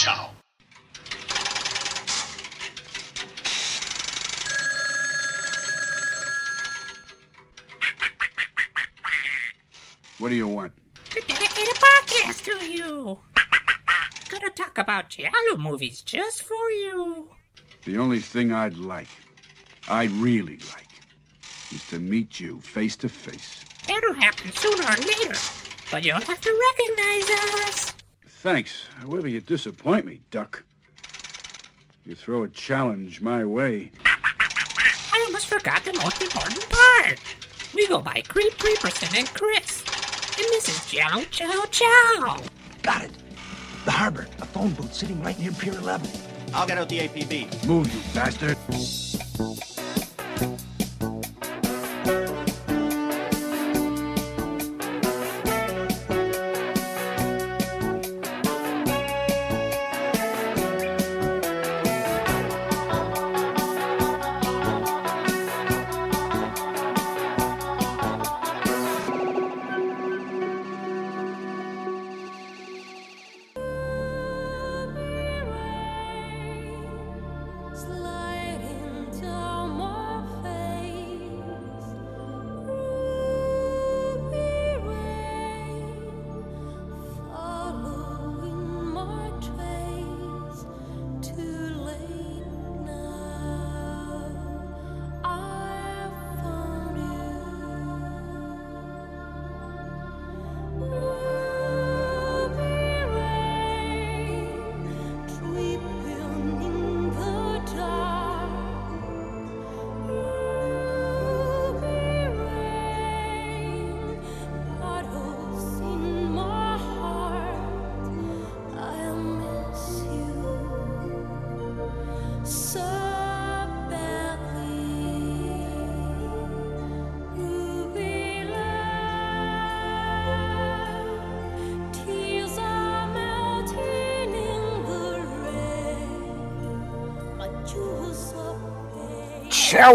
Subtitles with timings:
[0.00, 0.30] Chow.
[10.18, 10.72] What do you want?
[11.10, 13.18] To dedicate a podcast to you.
[14.30, 17.28] Gonna talk about Giallo movies just for you.
[17.84, 19.08] The only thing I'd like,
[19.86, 20.88] I really like,
[21.74, 23.66] is to meet you face to face.
[23.86, 25.38] That'll happen sooner or later,
[25.90, 27.89] but you'll have to recognize us.
[28.40, 28.86] Thanks.
[29.02, 30.64] However, you disappoint me, Duck.
[32.06, 33.90] You throw a challenge my way.
[34.06, 37.20] I almost forgot the most important part.
[37.74, 39.82] We go by Creep Creeperson and Chris.
[40.38, 42.38] And this is Giallo Chow Chow.
[42.82, 43.10] Got it.
[43.84, 44.26] The harbor.
[44.40, 46.10] A phone booth sitting right near Pier 11.
[46.54, 47.66] I'll get out the APB.
[47.66, 48.56] Move, you bastard.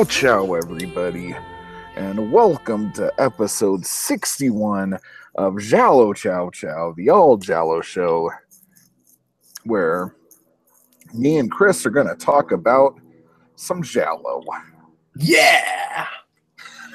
[0.04, 1.34] Ciao, everybody,
[1.96, 5.00] and welcome to episode 61
[5.36, 8.30] of Giallo Chow Chow, the all Giallo show,
[9.64, 10.14] where
[11.14, 13.00] me and Chris are going to talk about
[13.56, 14.44] some Giallo.
[15.16, 16.08] Yeah!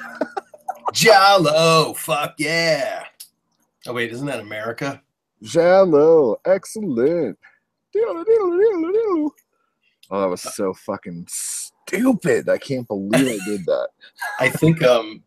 [0.93, 1.97] Jalo!
[1.97, 3.05] Fuck yeah!
[3.87, 5.01] Oh, wait, isn't that America?
[5.43, 7.37] Jallo, excellent.
[7.95, 9.31] Oh,
[10.11, 11.27] that was so fucking
[11.91, 12.49] stupid.
[12.49, 13.89] I can't believe I did that.
[14.39, 15.23] I think, um,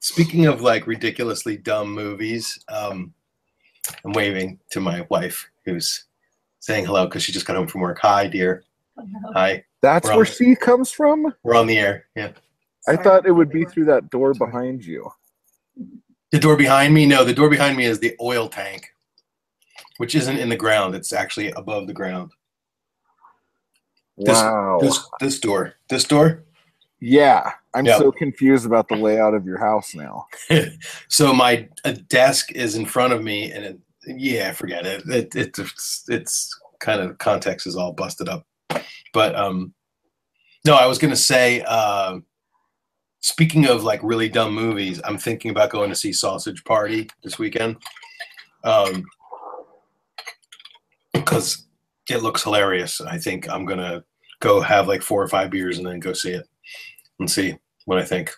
[0.00, 3.12] speaking of like ridiculously dumb movies, um,
[4.04, 6.04] I'm waving to my wife who's
[6.60, 7.98] saying hello because she just got home from work.
[8.02, 8.64] Hi, dear.
[9.34, 9.64] Hi.
[9.80, 11.34] That's We're where on- she comes from?
[11.42, 12.06] We're on the air.
[12.14, 12.32] Yeah.
[12.88, 15.08] I thought it would be through that door behind you.
[16.30, 17.06] The door behind me?
[17.06, 18.88] No, the door behind me is the oil tank,
[19.98, 20.94] which isn't in the ground.
[20.94, 22.32] It's actually above the ground.
[24.24, 24.78] This- Wow.
[24.80, 25.74] This this door.
[25.88, 26.44] This door.
[27.00, 27.98] Yeah, I'm Yeah.
[27.98, 30.26] so confused about the layout of your house now.
[31.08, 35.02] so my a desk is in front of me, and it, yeah, forget it.
[35.08, 35.58] It, it.
[35.58, 38.46] It's it's kind of context is all busted up.
[39.12, 39.74] But um,
[40.64, 41.62] no, I was gonna say.
[41.66, 42.20] Uh,
[43.20, 47.38] speaking of like really dumb movies, I'm thinking about going to see Sausage Party this
[47.38, 47.76] weekend.
[48.64, 49.04] Um,
[51.12, 51.66] because
[52.10, 53.00] it looks hilarious.
[53.00, 54.04] I think I'm gonna
[54.42, 56.46] go have like four or five beers and then go see it
[57.18, 58.30] and see what I think.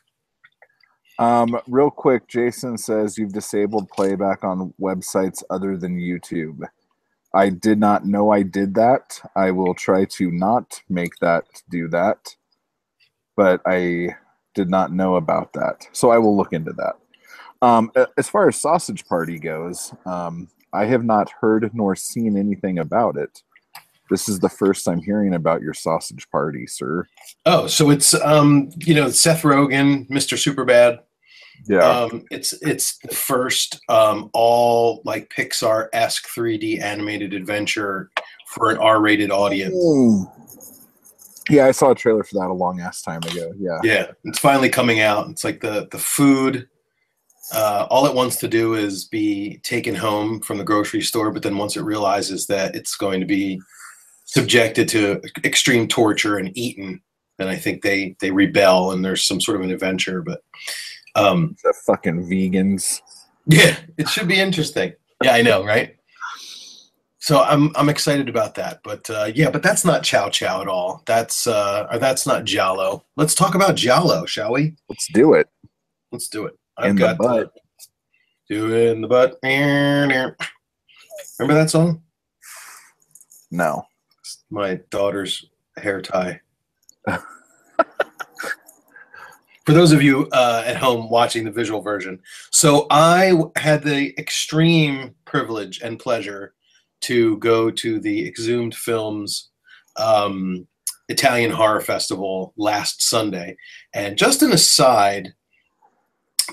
[1.19, 6.61] Um, real quick, Jason says you've disabled playback on websites other than YouTube.
[7.33, 9.21] I did not know I did that.
[9.35, 12.37] I will try to not make that do that,
[13.37, 14.17] but I
[14.55, 15.89] did not know about that.
[15.93, 16.95] So I will look into that.
[17.63, 22.79] Um, as far as Sausage Party goes, um, I have not heard nor seen anything
[22.79, 23.43] about it.
[24.11, 27.07] This is the first I'm hearing about your sausage party, sir.
[27.47, 30.37] Oh, so it's um, you know, Seth Rogen, Mr.
[30.37, 31.01] Superbad.
[31.67, 31.79] Yeah.
[31.79, 38.11] Um, it's it's the first um, all like Pixar esque 3D animated adventure
[38.49, 39.75] for an R-rated audience.
[39.75, 40.31] Mm.
[41.51, 43.53] Yeah, I saw a trailer for that a long ass time ago.
[43.59, 43.79] Yeah.
[43.83, 45.29] Yeah, it's finally coming out.
[45.31, 46.69] It's like the the food.
[47.53, 51.43] Uh, all it wants to do is be taken home from the grocery store, but
[51.43, 53.61] then once it realizes that it's going to be
[54.25, 57.01] subjected to extreme torture and eaten,
[57.39, 60.23] then I think they they rebel and there's some sort of an adventure.
[60.23, 60.41] But
[61.15, 63.01] um, The fucking vegans.
[63.47, 64.93] yeah, it should be interesting.
[65.23, 65.97] Yeah, I know, right?
[67.19, 68.81] so I'm I'm excited about that.
[68.85, 71.03] But uh, yeah, but that's not Chow Chow at all.
[71.07, 73.05] That's uh, or that's not Giallo.
[73.17, 74.75] Let's talk about Giallo, shall we?
[74.91, 75.49] Let's do it.
[76.13, 76.55] Let's do it.
[76.83, 77.53] In the butt.
[78.51, 79.39] Do it in the butt.
[79.43, 80.35] Remember
[81.55, 82.03] that song?
[83.51, 83.87] No.
[84.51, 86.41] My daughter's hair tie.
[89.65, 94.15] For those of you uh, at home watching the visual version, so I had the
[94.19, 96.53] extreme privilege and pleasure
[97.03, 99.49] to go to the Exhumed Films
[99.97, 100.67] um,
[101.09, 103.57] Italian Horror Festival last Sunday.
[103.95, 105.35] And just an aside,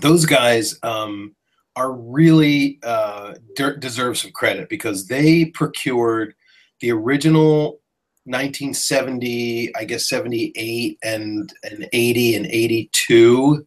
[0.02, 1.36] those guys um,
[1.76, 6.34] are really uh, de- deserve some credit because they procured
[6.82, 7.80] the original
[8.26, 13.66] 1970, I guess 78 and, and 80 and 82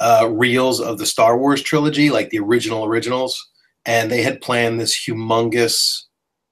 [0.00, 3.50] uh, reels of the Star Wars trilogy, like the original originals.
[3.84, 6.04] And they had planned this humongous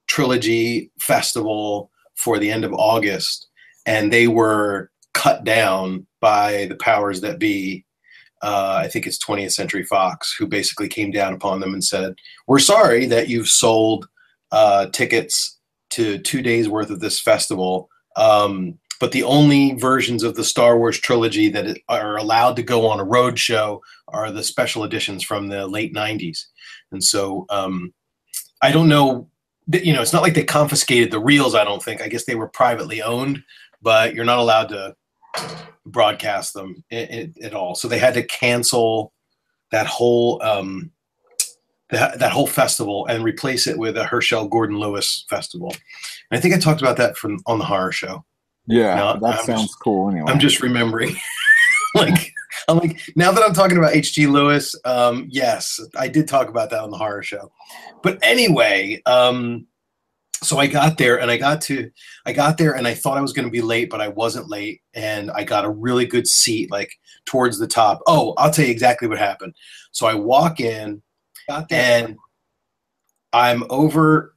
[0.06, 3.48] trilogy festival for the end of August.
[3.86, 7.84] And they were cut down by the powers that be.
[8.42, 12.14] Uh, I think it's 20th Century Fox, who basically came down upon them and said,
[12.46, 14.08] We're sorry that you've sold
[14.50, 15.59] uh, tickets
[15.90, 17.88] to two days worth of this festival.
[18.16, 22.86] Um, but the only versions of the Star Wars trilogy that are allowed to go
[22.86, 26.44] on a road show are the special editions from the late 90s.
[26.92, 27.94] And so um,
[28.62, 29.28] I don't know,
[29.72, 32.02] you know, it's not like they confiscated the reels, I don't think.
[32.02, 33.42] I guess they were privately owned,
[33.80, 34.94] but you're not allowed to
[35.86, 37.74] broadcast them at all.
[37.74, 39.12] So they had to cancel
[39.70, 40.42] that whole.
[40.42, 40.90] Um,
[41.92, 45.70] that, that whole festival and replace it with a Herschell Gordon Lewis festival.
[46.30, 48.24] And I think I talked about that from on the horror show.
[48.66, 50.30] Yeah, No, that I'm sounds just- cool anyway.
[50.30, 51.16] I'm just remembering.
[51.94, 52.32] like
[52.68, 54.26] I'm like now that I'm talking about H.G.
[54.28, 57.50] Lewis, um, yes, I did talk about that on the horror show.
[58.02, 59.66] But anyway, um,
[60.42, 61.90] so I got there and I got to
[62.26, 64.48] I got there and I thought I was going to be late, but I wasn't
[64.48, 66.92] late, and I got a really good seat, like
[67.26, 68.00] towards the top.
[68.06, 69.54] Oh, I'll tell you exactly what happened.
[69.90, 71.02] So I walk in,
[71.70, 72.16] and
[73.32, 74.34] I'm over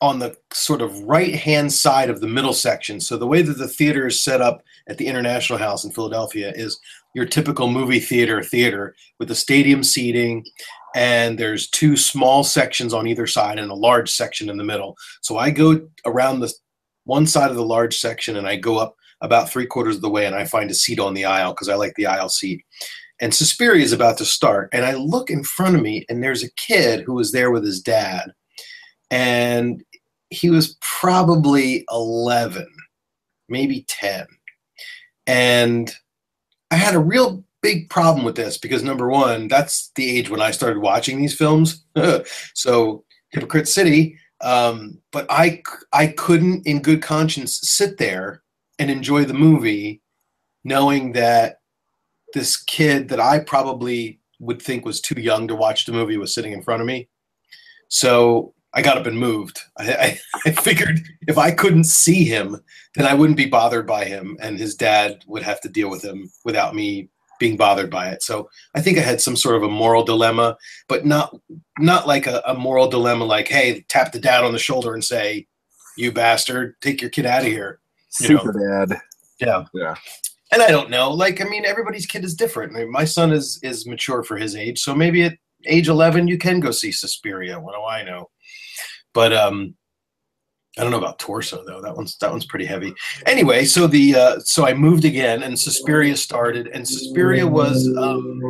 [0.00, 3.00] on the sort of right hand side of the middle section.
[3.00, 6.52] So the way that the theater is set up at the International House in Philadelphia
[6.54, 6.78] is
[7.14, 10.44] your typical movie theater theater with the stadium seating
[10.94, 14.96] and there's two small sections on either side and a large section in the middle.
[15.22, 16.52] So I go around the
[17.04, 20.10] one side of the large section and I go up about three quarters of the
[20.10, 22.64] way and I find a seat on the aisle because I like the aisle seat.
[23.20, 24.68] And Suspiria is about to start.
[24.72, 27.64] And I look in front of me and there's a kid who was there with
[27.64, 28.32] his dad.
[29.10, 29.84] And
[30.30, 32.66] he was probably 11,
[33.48, 34.26] maybe 10.
[35.26, 35.94] And
[36.70, 40.42] I had a real big problem with this because number one, that's the age when
[40.42, 41.84] I started watching these films.
[42.54, 44.18] so Hypocrite City.
[44.40, 45.62] Um, but I
[45.92, 48.42] I couldn't in good conscience sit there
[48.78, 50.02] and enjoy the movie
[50.64, 51.60] knowing that
[52.34, 56.34] this kid that I probably would think was too young to watch the movie was
[56.34, 57.08] sitting in front of me.
[57.88, 59.60] So I got up and moved.
[59.78, 62.60] I, I, I figured if I couldn't see him,
[62.96, 66.04] then I wouldn't be bothered by him, and his dad would have to deal with
[66.04, 67.08] him without me
[67.40, 68.22] being bothered by it.
[68.22, 70.56] So I think I had some sort of a moral dilemma,
[70.88, 71.34] but not
[71.78, 75.02] not like a, a moral dilemma like, hey, tap the dad on the shoulder and
[75.02, 75.46] say,
[75.96, 77.80] "You bastard, take your kid out of here."
[78.20, 78.38] you know.
[78.38, 79.00] Super dad.
[79.40, 79.64] Yeah.
[79.74, 79.94] Yeah.
[80.54, 81.10] And I don't know.
[81.10, 82.76] Like, I mean, everybody's kid is different.
[82.76, 86.28] I mean, my son is is mature for his age, so maybe at age eleven
[86.28, 87.58] you can go see Suspiria.
[87.58, 88.30] What do I know?
[89.12, 89.74] But um,
[90.78, 91.80] I don't know about Torso though.
[91.80, 92.94] That one's that one's pretty heavy.
[93.26, 98.40] Anyway, so the uh, so I moved again, and Suspiria started, and Suspiria was um,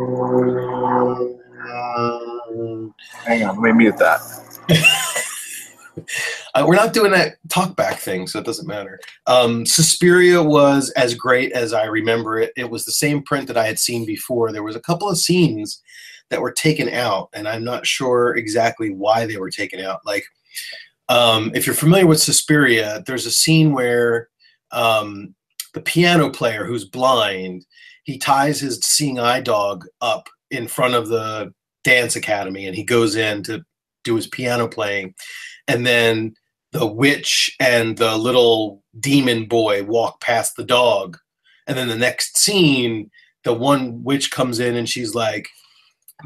[3.24, 4.20] Hang on, let me mute that.
[6.54, 9.00] Uh, we're not doing that talkback thing, so it doesn't matter.
[9.26, 12.52] Um, Suspiria was as great as I remember it.
[12.56, 14.52] It was the same print that I had seen before.
[14.52, 15.82] There was a couple of scenes
[16.30, 20.00] that were taken out, and I'm not sure exactly why they were taken out.
[20.06, 20.24] Like,
[21.08, 24.28] um, if you're familiar with Suspiria, there's a scene where
[24.70, 25.34] um,
[25.74, 27.66] the piano player who's blind
[28.04, 31.52] he ties his seeing eye dog up in front of the
[31.84, 33.64] dance academy, and he goes in to
[34.04, 35.14] do his piano playing
[35.68, 36.34] and then
[36.74, 41.16] the witch and the little demon boy walk past the dog.
[41.66, 43.10] And then the next scene
[43.44, 45.48] the one witch comes in and she's like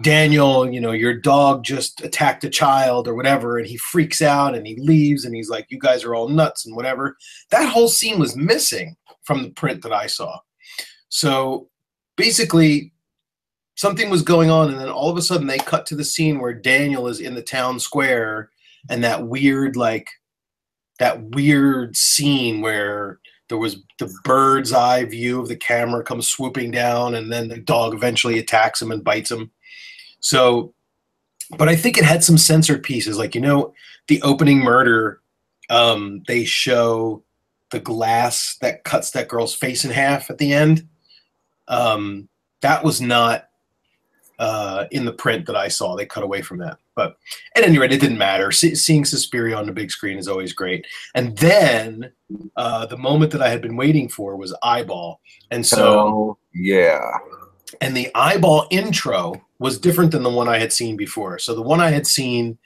[0.02, 4.54] daniel you know your dog just attacked a child or whatever and he freaks out
[4.54, 7.16] and he leaves and he's like you guys are all nuts and whatever.
[7.50, 10.38] That whole scene was missing from the print that i saw.
[11.10, 11.68] So
[12.16, 12.92] basically
[13.74, 16.40] something was going on and then all of a sudden they cut to the scene
[16.40, 18.50] where daniel is in the town square
[18.90, 20.08] and that weird like
[20.98, 26.70] that weird scene where there was the bird's eye view of the camera comes swooping
[26.70, 29.50] down and then the dog eventually attacks him and bites him
[30.20, 30.72] so
[31.56, 33.72] but i think it had some censored pieces like you know
[34.08, 35.20] the opening murder
[35.70, 37.22] um they show
[37.70, 40.86] the glass that cuts that girl's face in half at the end
[41.68, 42.28] um
[42.60, 43.48] that was not
[44.38, 45.96] uh, in the print that I saw.
[45.96, 46.78] They cut away from that.
[46.98, 47.16] But
[47.54, 48.50] at any rate, it didn't matter.
[48.50, 50.84] See, seeing Suspiria on the big screen is always great.
[51.14, 52.10] And then
[52.56, 55.20] uh, the moment that I had been waiting for was Eyeball.
[55.52, 57.18] And so, So yeah,
[57.80, 61.38] and the Eyeball intro was different than the one I had seen before.
[61.38, 62.58] So the one I had seen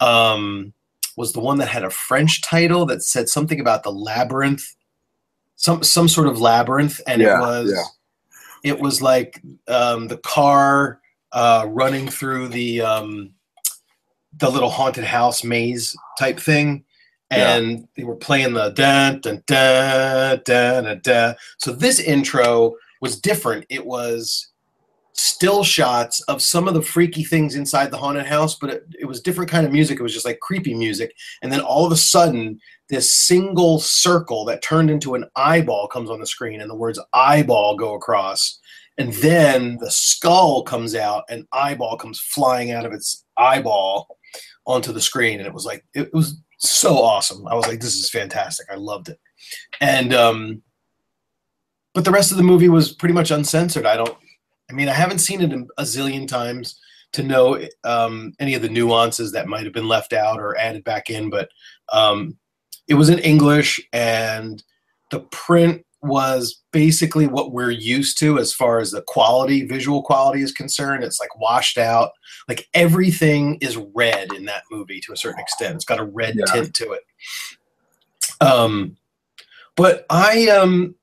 [0.00, 0.72] um,
[1.16, 4.74] was the one that had a French title that said something about the labyrinth,
[5.56, 8.72] some some sort of labyrinth, and Yeah, it was yeah.
[8.72, 11.00] it was like um, the car
[11.32, 13.34] uh, running through the um,
[14.38, 16.84] the little haunted house maze type thing.
[17.30, 17.56] Yeah.
[17.56, 21.34] And they were playing the dun dun dun dun dun dun.
[21.58, 23.66] So this intro was different.
[23.68, 24.48] It was
[25.12, 29.04] still shots of some of the freaky things inside the haunted house, but it, it
[29.04, 29.98] was different kind of music.
[29.98, 31.12] It was just like creepy music.
[31.42, 36.08] And then all of a sudden, this single circle that turned into an eyeball comes
[36.08, 38.58] on the screen, and the words eyeball go across.
[38.96, 44.17] And then the skull comes out, and eyeball comes flying out of its eyeball
[44.68, 45.38] onto the screen.
[45.38, 47.48] And it was like, it was so awesome.
[47.48, 48.66] I was like, this is fantastic.
[48.70, 49.18] I loved it.
[49.80, 50.62] And, um,
[51.94, 53.86] but the rest of the movie was pretty much uncensored.
[53.86, 54.16] I don't,
[54.70, 56.78] I mean, I haven't seen it a zillion times
[57.12, 60.84] to know um, any of the nuances that might have been left out or added
[60.84, 61.48] back in, but
[61.90, 62.36] um,
[62.86, 64.62] it was in English and
[65.10, 70.42] the print was basically what we're used to as far as the quality, visual quality
[70.42, 71.02] is concerned.
[71.02, 72.10] It's like washed out.
[72.48, 75.74] Like everything is red in that movie to a certain extent.
[75.74, 76.44] It's got a red Yeah.
[76.46, 77.02] tint to it.
[78.40, 78.96] Um,
[79.76, 80.94] but I um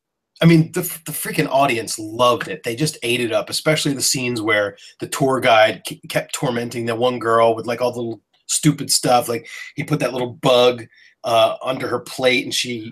[0.42, 2.64] I mean, the, the freaking audience loved it.
[2.64, 6.98] They just ate it up, especially the scenes where the tour guide kept tormenting that
[6.98, 9.30] one girl with like all the little stupid stuff.
[9.30, 10.86] Like he put that little bug
[11.24, 12.92] uh, under her plate, and she,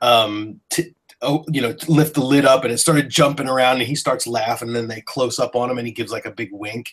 [0.00, 3.86] um, t- oh, you know, lift the lid up, and it started jumping around, and
[3.86, 4.68] he starts laughing.
[4.68, 6.90] And then they close up on him, and he gives like a big wink,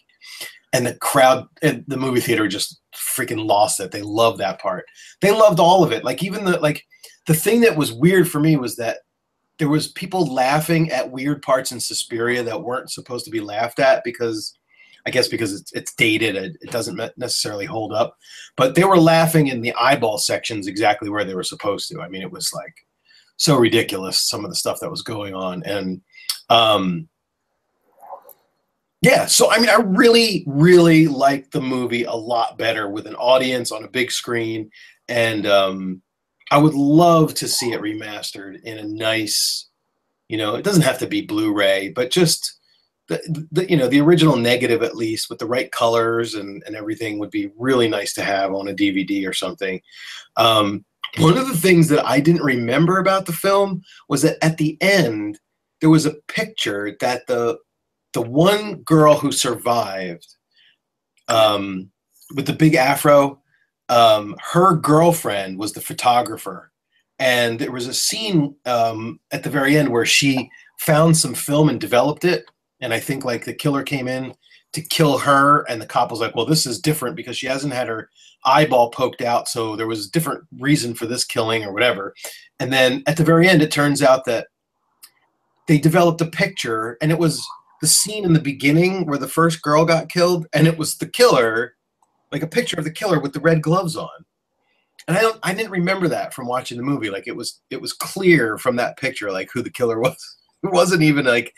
[0.71, 3.91] and the crowd at the movie theater just freaking lost it.
[3.91, 4.85] They loved that part.
[5.21, 6.03] They loved all of it.
[6.03, 6.85] Like even the like
[7.27, 8.99] the thing that was weird for me was that
[9.59, 13.79] there was people laughing at weird parts in Suspiria that weren't supposed to be laughed
[13.79, 14.57] at because
[15.05, 18.17] I guess because it's, it's dated, it, it doesn't necessarily hold up.
[18.55, 22.01] But they were laughing in the eyeball sections exactly where they were supposed to.
[22.01, 22.73] I mean, it was like
[23.37, 26.01] so ridiculous some of the stuff that was going on, and
[26.49, 27.07] um,
[29.01, 29.25] yeah.
[29.25, 33.71] So I mean, I really, really liked the movie a lot better with an audience
[33.71, 34.69] on a big screen,
[35.07, 36.01] and um,
[36.51, 39.69] I would love to see it remastered in a nice,
[40.29, 42.59] you know, it doesn't have to be Blu-ray, but just
[43.07, 46.75] the, the you know the original negative at least with the right colors and and
[46.75, 49.81] everything would be really nice to have on a DVD or something.
[50.37, 50.85] Um,
[51.17, 54.77] one of the things that I didn't remember about the film was that at the
[54.81, 55.39] end
[55.81, 57.57] there was a picture that the
[58.13, 60.35] the one girl who survived
[61.27, 61.89] um,
[62.35, 63.41] with the big afro
[63.89, 66.71] um, her girlfriend was the photographer.
[67.19, 71.69] And there was a scene um, at the very end where she found some film
[71.69, 72.45] and developed it.
[72.81, 74.33] And i think like the killer came in
[74.73, 77.73] to kill her and the cop was like well this is different because she hasn't
[77.73, 78.09] had her
[78.45, 82.13] eyeball poked out so there was a different reason for this killing or whatever.
[82.59, 84.47] And then at the very end it turns out that
[85.67, 87.45] they developed a picture and it was
[87.81, 91.07] the scene in the beginning where the first girl got killed and it was the
[91.07, 91.75] killer
[92.31, 94.09] like a picture of the killer with the red gloves on.
[95.07, 97.09] And i don't i didn't remember that from watching the movie.
[97.09, 100.17] Like it was it was clear from that picture like who the killer was.
[100.63, 101.53] It wasn't even like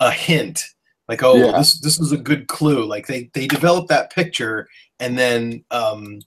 [0.00, 0.62] a hint
[1.08, 1.58] like oh Yeah.
[1.58, 4.68] this this was a good clue like they they developed that picture
[5.00, 6.20] and then um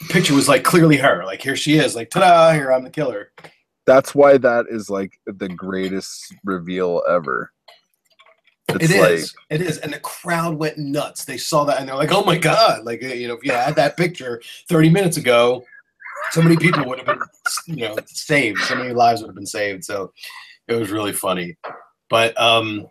[0.00, 2.90] the picture was like clearly her like here she is like ta-da here i'm the
[2.90, 3.32] killer
[3.88, 7.50] that's why that is like the greatest reveal ever.
[8.68, 9.34] It's It is.
[9.48, 9.78] like It is.
[9.78, 11.24] And the crowd went nuts.
[11.24, 12.84] They saw that and they're like, oh my God.
[12.84, 15.64] Like, you know, if you had that picture 30 minutes ago,
[16.32, 17.18] so many people would have been,
[17.64, 18.58] you know, saved.
[18.60, 19.86] So many lives would have been saved.
[19.86, 20.12] So
[20.66, 21.56] it was really funny.
[22.10, 22.88] But, um,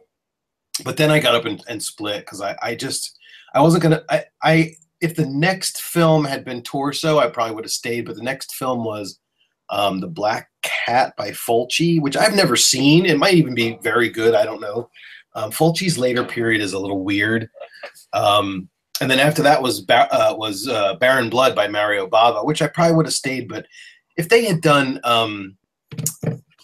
[0.83, 3.17] but then I got up and, and split because I, I just,
[3.53, 7.65] I wasn't to, I, I, if the next film had been Torso, I probably would
[7.65, 8.05] have stayed.
[8.05, 9.19] But the next film was
[9.69, 13.05] um, The Black Cat by Fulci, which I've never seen.
[13.05, 14.33] It might even be very good.
[14.33, 14.89] I don't know.
[15.35, 17.49] Um, Fulci's later period is a little weird.
[18.13, 18.69] Um,
[19.01, 22.63] and then after that was Ba- uh, was uh, Baron Blood by Mario Bava, which
[22.63, 23.47] I probably would have stayed.
[23.47, 23.67] But
[24.17, 25.55] if they had done um,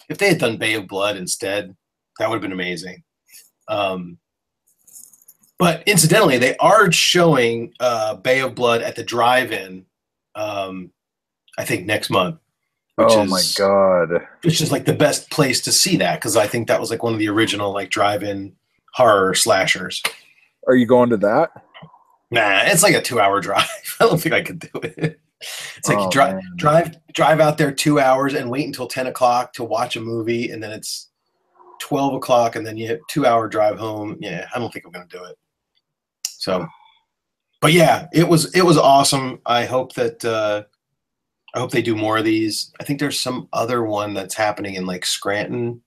[0.08, 1.74] if they had done Bay of Blood instead,
[2.18, 3.02] that would have been amazing.
[3.68, 4.18] Um,
[5.58, 9.86] but incidentally, they are showing uh, Bay of Blood at the drive-in.
[10.34, 10.90] Um,
[11.56, 12.38] I think next month.
[12.98, 14.26] Oh is, my god.
[14.42, 17.02] Which is like the best place to see that because I think that was like
[17.02, 18.54] one of the original like drive-in
[18.94, 20.02] horror slashers.
[20.66, 21.50] Are you going to that?
[22.30, 23.68] Nah, it's like a two-hour drive.
[24.00, 25.20] I don't think I could do it.
[25.76, 26.52] It's like Oh, you drive, man.
[26.56, 30.50] drive, drive out there two hours and wait until ten o'clock to watch a movie,
[30.50, 31.08] and then it's
[31.80, 34.16] twelve o'clock, and then you have two-hour drive home.
[34.20, 35.36] Yeah, I don't think I'm gonna do it.
[36.26, 36.66] So,
[37.60, 39.40] but yeah, it was it was awesome.
[39.46, 40.64] I hope that uh,
[41.54, 42.72] I hope they do more of these.
[42.80, 45.82] I think there's some other one that's happening in like Scranton,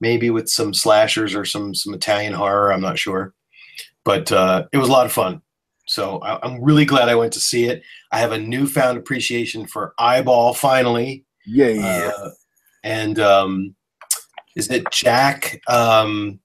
[0.00, 2.72] maybe with some slashers or some some Italian horror.
[2.72, 3.34] I'm not sure,
[4.04, 5.42] but uh, it was a lot of fun.
[5.86, 7.82] So I, I'm really glad I went to see it.
[8.12, 11.24] I have a newfound appreciation for Eyeball finally.
[11.44, 12.12] Yeah.
[12.16, 12.30] Uh,
[12.84, 13.74] and um,
[14.56, 15.60] is it Jack?
[15.68, 16.40] Um,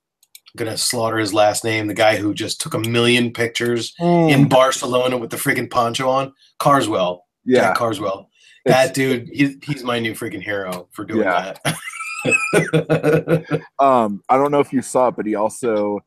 [0.58, 1.88] I'm gonna slaughter his last name.
[1.88, 6.10] The guy who just took a million pictures Mm, in Barcelona with the freaking poncho
[6.10, 6.34] on.
[6.60, 7.26] Carswell.
[7.46, 7.62] yeah.
[7.62, 8.30] Jack Carswell.
[8.66, 11.54] It's- That dude, he, he's my new freaking hero for doing Yeah.
[11.64, 11.76] that.
[13.80, 16.00] Um, I don't know if you saw it, but he also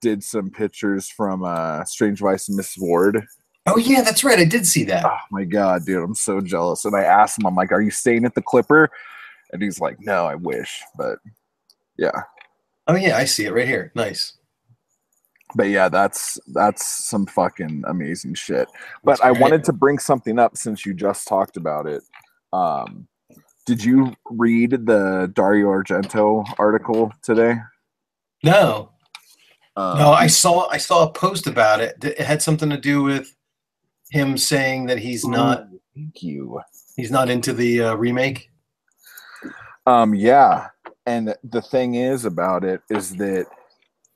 [0.00, 3.24] did some pictures from uh Strange Vice and Miss Wardh.
[3.66, 4.38] oh yeah, that's right.
[4.38, 5.04] I did see that.
[5.04, 6.84] Oh my god, dude, I'm so jealous.
[6.84, 8.90] And I asked him, I'm like, Are you staying at the Clipper?
[9.52, 10.80] And he's like, No, I wish.
[10.96, 11.18] But
[11.96, 12.22] yeah.
[12.86, 13.92] Oh yeah, I see it right here.
[13.94, 14.34] Nice.
[15.56, 18.68] But yeah, that's that's some fucking amazing shit.
[19.04, 22.02] But I wanted to bring something up since you just talked about it.
[22.52, 23.06] Um
[23.66, 27.56] did you read the Dario Argento article today?
[28.42, 28.90] No,
[29.76, 31.96] Um, no, I saw I saw a post about it.
[32.04, 33.34] It had something to do with
[34.10, 36.60] him saying that he's not Thank you.
[36.96, 38.50] he's not into the uh, remake.
[39.86, 40.68] Um, yeah.
[41.06, 43.46] And the thing is about it is that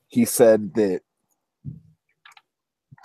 [0.07, 1.01] he said that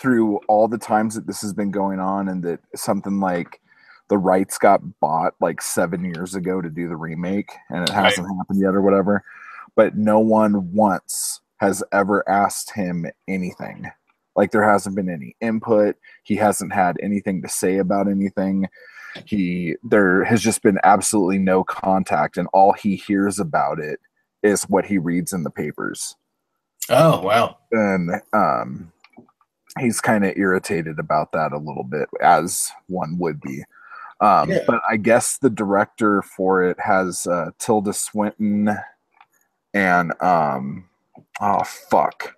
[0.01, 3.61] through all the times that this has been going on and that something like
[4.09, 8.27] the rights got bought like seven years ago to do the remake and it hasn't
[8.37, 9.25] happened yet or whatever.
[9.77, 13.91] But no one once has ever asked him anything.
[14.37, 15.97] Like there hasn't been any input.
[16.25, 18.69] He hasn't had anything to say about anything
[19.27, 24.01] he there has just been absolutely no contact and all he hears about it
[24.43, 26.17] is what he reads in the papers
[26.91, 27.57] Oh wow.
[27.73, 28.93] and um
[29.79, 33.63] he's kind of irritated about that a little bit as one would be
[34.21, 34.65] um Yeah.
[34.67, 38.71] but i guess the director for it has uh tilda swinton
[39.73, 40.89] and um
[41.41, 42.35] oh fuck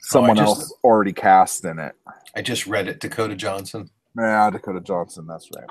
[0.00, 1.94] someone just- else already cast in it
[2.34, 3.00] I just read it.
[3.00, 3.88] Dakota Johnson.
[4.16, 5.68] Yeah dakota johnson that's right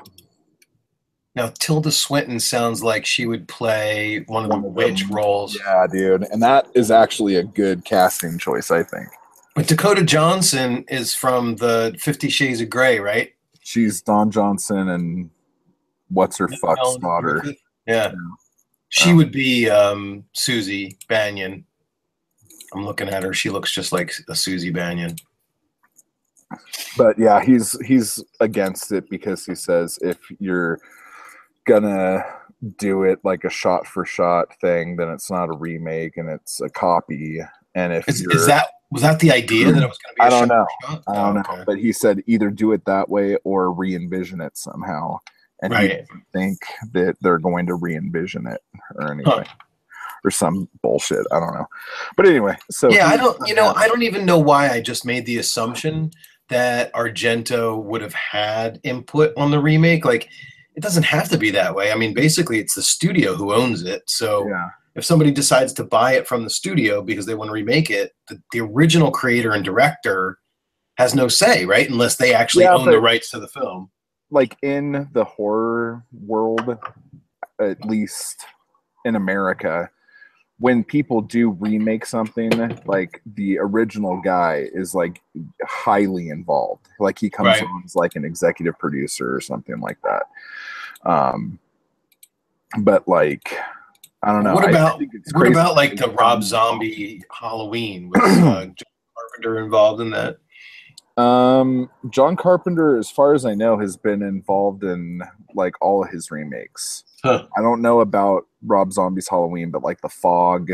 [1.36, 5.60] Now Tilda Swinton sounds like she would play one of the One witch roles.
[5.60, 6.24] Yeah, dude.
[6.32, 9.10] And that is actually a good casting choice, I think.
[9.54, 13.34] But Dakota Johnson is from the Fifty Shades of Grey, right?
[13.60, 15.30] She's Don Johnson and
[16.10, 17.40] what's her fuck's daughter?
[17.42, 17.62] Griffith?
[17.86, 18.14] Yeah.
[18.90, 21.66] She would be um, Suzy Bannion.
[22.74, 23.34] I'm looking at her.
[23.34, 25.16] She looks just like a Suzy Bannion.
[26.98, 30.80] But yeah, he's he's against it because he says if you're
[31.68, 32.24] gonna
[32.78, 36.62] do it like a shot for shot thing, then it's not a remake and it's
[36.62, 37.40] a copy.
[37.76, 40.16] And if Is, you're is that was that the idea that it was going to
[40.16, 40.22] be?
[40.22, 41.02] I a don't shot know.
[41.08, 41.64] I don't Oh, know, okay.
[41.66, 45.18] but he said either do it that way or re-envision it somehow.
[45.62, 46.60] And he doesn't think
[46.94, 48.62] that they're going to re-envision it
[48.96, 49.46] or anything.
[50.24, 51.26] Or some bullshit.
[51.32, 51.68] I don't know.
[52.18, 53.38] But anyway, so yeah, I don't.
[53.48, 56.12] You know, I don't even know why I just made the assumption
[56.50, 60.06] that Argento would have had input on the remake.
[60.06, 60.30] Like,
[60.76, 61.92] it doesn't have to be that way.
[61.92, 64.04] I mean, basically, it's the studio who owns it.
[64.08, 64.68] So yeah.
[64.96, 68.12] if somebody decides to buy it from the studio because they want to remake it,
[68.28, 70.38] the, the original creator and director
[70.98, 71.90] has no say, right?
[71.90, 73.90] Unless they actually Yeah, own the rights to the film.
[74.32, 76.78] like in the horror world,
[77.62, 78.46] at least
[79.06, 79.90] in America,
[80.60, 82.50] when people do remake something,
[82.86, 85.22] like the original guy is like
[85.66, 86.88] highly involved.
[87.00, 87.64] Like he comes Right.
[87.64, 90.24] on as like an executive producer or something like that.
[91.10, 91.60] Um,
[92.80, 93.54] but like,
[94.24, 94.54] I don't know.
[94.56, 95.02] What about-
[95.34, 98.10] What about like the Rob Zombie Halloween?
[98.10, 98.76] Was uh, John
[99.18, 100.38] Carpenter involved in that?
[101.22, 105.22] Um, John Carpenter, as far as I know, has been involved in
[105.54, 107.04] like all of his remakes.
[107.24, 107.46] Huh.
[107.58, 110.72] I don't know about Rob Zombie's Halloween, but like The Fog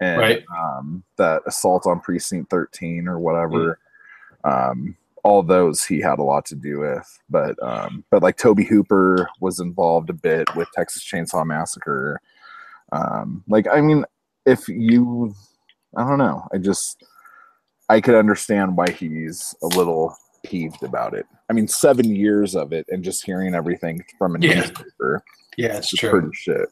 [0.00, 0.44] and Right.
[0.56, 3.78] um, that Assault on Precinct 13 or whatever.
[4.44, 4.50] Hmm.
[4.50, 7.18] Um, all those he had a lot to do with.
[7.28, 12.20] But um, but like Tobe Hooper was involved a bit with Texas Chainsaw Massacre.
[12.92, 14.04] Um, like I mean,
[14.46, 15.34] if you,
[15.96, 17.04] I don't know, I just
[17.88, 21.26] I could understand why he's a little peeved about it.
[21.50, 24.54] I mean, seven years of it and just hearing everything from a Yeah.
[24.60, 25.22] newspaper
[25.56, 26.10] Yeah, it's true.
[26.10, 26.68] pretty shit.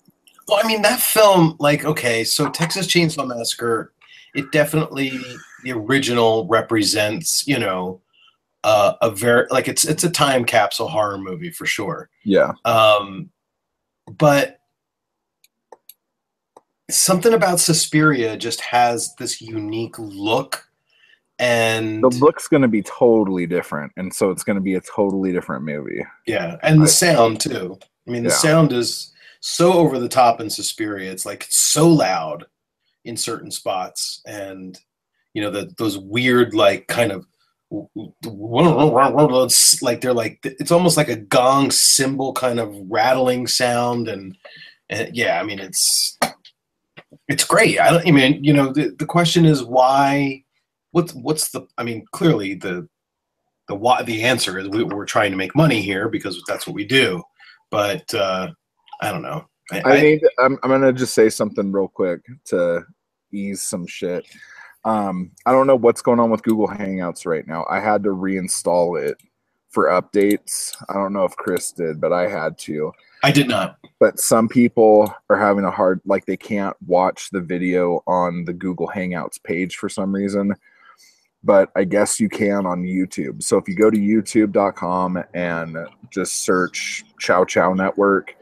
[0.48, 3.92] Well, I mean, that film, like, okay, so Texas Chainsaw Massacre,
[4.34, 5.10] it definitely
[5.64, 8.00] the original represents, you know,
[8.64, 12.10] uh, a very like it's it's a time capsule horror movie for sure.
[12.24, 13.30] Yeah, Um,
[14.18, 14.60] but
[16.90, 20.68] something about Suspiria just has this unique look,
[21.38, 24.80] and the look's going to be totally different, and so it's going to be a
[24.80, 26.04] totally different movie.
[26.26, 27.78] Yeah, and the I- sound too.
[28.06, 28.36] I mean, the Yeah.
[28.36, 31.10] sound is so over the top in Suspiria.
[31.10, 32.46] It's like so loud
[33.04, 34.78] in certain spots, and
[35.34, 37.26] you know the those weird like kind of
[39.82, 44.36] like they're like it's almost like a gong cymbal kind of rattling sound, and,
[44.88, 46.18] and yeah, I mean it's
[47.28, 47.78] it's great.
[47.80, 47.98] I.
[47.98, 50.42] I mean, you know, the the question is why.
[50.92, 51.66] What's what's the?
[51.76, 52.88] I mean, clearly the
[53.68, 56.74] the why the answer is we, we're trying to make money here because that's what
[56.74, 57.22] we do
[57.70, 58.48] but uh
[59.00, 60.22] i don't know I, I I- need.
[60.38, 60.58] I'm.
[60.62, 62.84] I'm gonna just say something real quick to
[63.32, 64.24] ease some shit.
[64.84, 67.66] Um, I don't know what's going on with Google Hangouts right now.
[67.68, 69.18] I had to reinstall it
[69.70, 70.72] for updates.
[70.88, 72.92] I don't know if Chris did, but I had to.
[73.24, 77.40] I did not But some people are having a hard, like they can't watch the
[77.40, 80.54] video on the Google Hangouts page for some reason.
[81.42, 83.42] But I guess you can on YouTube.
[83.42, 85.76] So if you go to YouTube.com and
[86.10, 88.35] just search Chow Chow Network,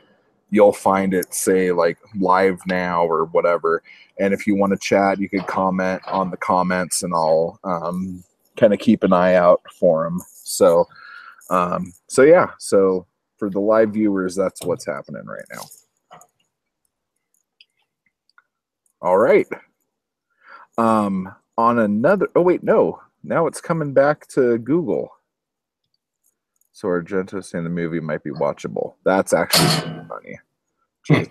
[0.54, 3.82] you'll find it say like live now or whatever.
[4.20, 8.22] And if you want to chat, you could comment on the comments and I'll um,
[8.56, 10.20] kind of keep an eye out for them.
[10.44, 10.86] So,
[11.50, 12.50] um, so yeah.
[12.60, 13.04] So
[13.36, 16.20] for the live viewers, that's what's happening right now.
[19.02, 19.48] All right.
[20.78, 25.10] Um, on another, oh wait, no, now it's coming back to Google.
[26.70, 28.94] So Argento saying the movie might be watchable.
[29.04, 29.68] That's actually
[30.08, 30.38] funny.
[31.08, 31.30] Jeez.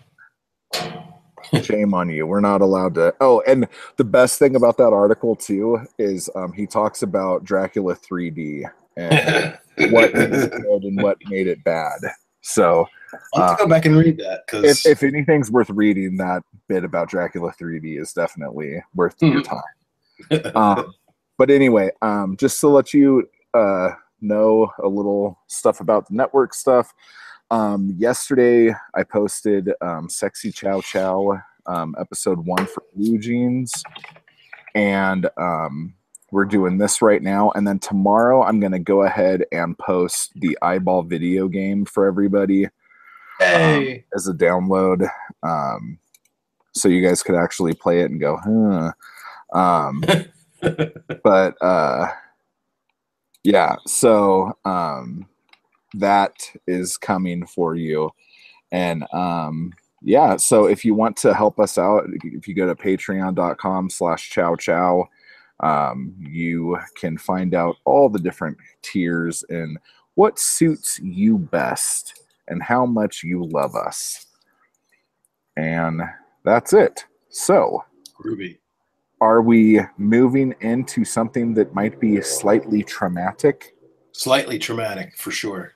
[1.64, 2.26] Shame on you.
[2.26, 3.14] We're not allowed to.
[3.20, 7.96] Oh, and the best thing about that article too is um, he talks about Dracula
[7.96, 8.64] 3D
[8.98, 9.58] and
[9.92, 12.00] what made it good and what made it bad.
[12.42, 12.88] So
[13.36, 16.44] i'll have to go back and read that because if, if anything's worth reading, that
[16.68, 19.62] bit about Dracula 3D is definitely worth your Mhm.
[20.42, 20.56] time.
[20.56, 20.94] Um,
[21.38, 26.54] but anyway, um, just to let you uh, know a little stuff about the network
[26.54, 26.94] stuff.
[27.54, 33.72] Um, yesterday, I posted um, Sexy Chow Chow um, episode one for Blue Jeans,
[34.74, 35.94] and um,
[36.32, 37.52] we're doing this right now.
[37.52, 42.08] And then tomorrow, I'm going to go ahead and post the eyeball video game for
[42.08, 42.70] everybody
[43.38, 44.06] hey.
[44.16, 45.08] as a download.
[45.44, 46.00] Um,
[46.74, 48.94] so you guys could actually play it and go huh.
[49.56, 50.04] Um,
[51.24, 52.08] but uh,
[53.44, 55.28] yeah so um,
[55.94, 56.34] that
[56.68, 58.10] is coming for you
[58.72, 62.76] and um, yeah so if you want to help us out if you go to
[62.76, 65.08] patreon.com slash chow chow
[65.60, 69.78] um, you can find out all the different tiers and
[70.16, 74.26] what suits you best and how much you love us.
[75.56, 76.02] And
[76.44, 77.06] that's it.
[77.30, 77.84] So,
[78.20, 78.60] ruby
[79.22, 83.74] are we moving into something that might be slightly traumatic?
[84.12, 85.74] slightly traumatic for sure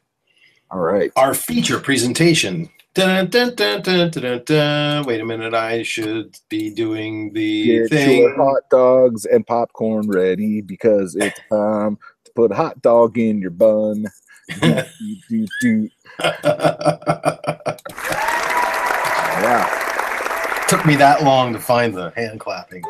[0.69, 1.11] All right.
[1.15, 7.89] our feature presentation dun, dun, dun, wait a minute i should be doing the Get
[7.89, 13.17] thing your hot dogs and popcorn ready because it's time to put a hot dog
[13.19, 14.07] in your bun.
[14.59, 14.83] do,
[15.29, 15.89] do, do.
[19.39, 20.65] Yeah.
[20.67, 22.81] took me that long to find the hand clapping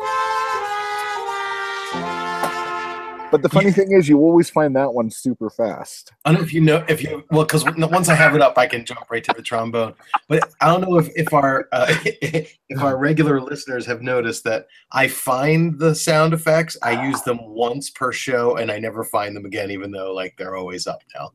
[3.30, 6.12] But the funny thing is, you always find that one super fast.
[6.24, 8.56] I don't know if you know if you well because once I have it up,
[8.56, 9.94] I can jump right to the trombone.
[10.28, 14.66] But I don't know if if our uh, if our regular listeners have noticed that
[14.92, 16.76] I find the sound effects.
[16.82, 20.34] I use them once per show, and I never find them again, even though like
[20.38, 21.30] they're always up now.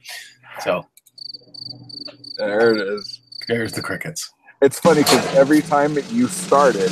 [0.61, 0.85] So
[2.37, 3.21] There it is.
[3.47, 4.31] there's the crickets.
[4.61, 6.91] It's funny because every time that you start it,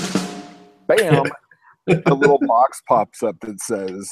[0.87, 1.23] bam,
[1.87, 4.09] the little box pops up that says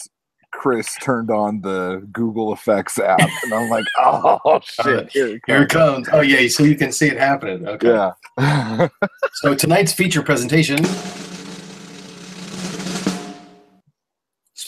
[0.52, 5.42] Chris turned on the Google Effects app, and I'm like, oh uh, shit, here it
[5.46, 6.08] Here it comes.
[6.08, 6.10] comes.
[6.12, 7.68] Oh yeah, so you can see it happening.
[7.68, 8.12] Okay.
[8.38, 8.88] Yeah.
[9.42, 10.84] So tonight's feature presentation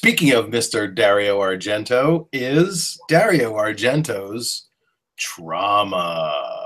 [0.01, 0.93] speaking of Mr.
[0.93, 4.67] Dario Argento, is Dario Argento's
[5.15, 6.60] Trauma.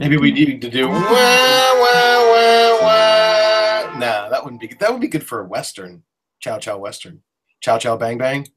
[0.00, 3.98] Maybe we need to do wah wah wah wah.
[3.98, 6.02] Nah, that wouldn't be that would be good for a western.
[6.40, 7.22] Chow chow western.
[7.60, 8.48] Chow chow bang bang.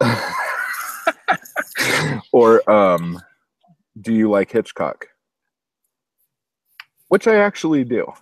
[2.32, 3.18] or um,
[4.02, 5.06] do you like Hitchcock?
[7.08, 8.12] Which I actually do.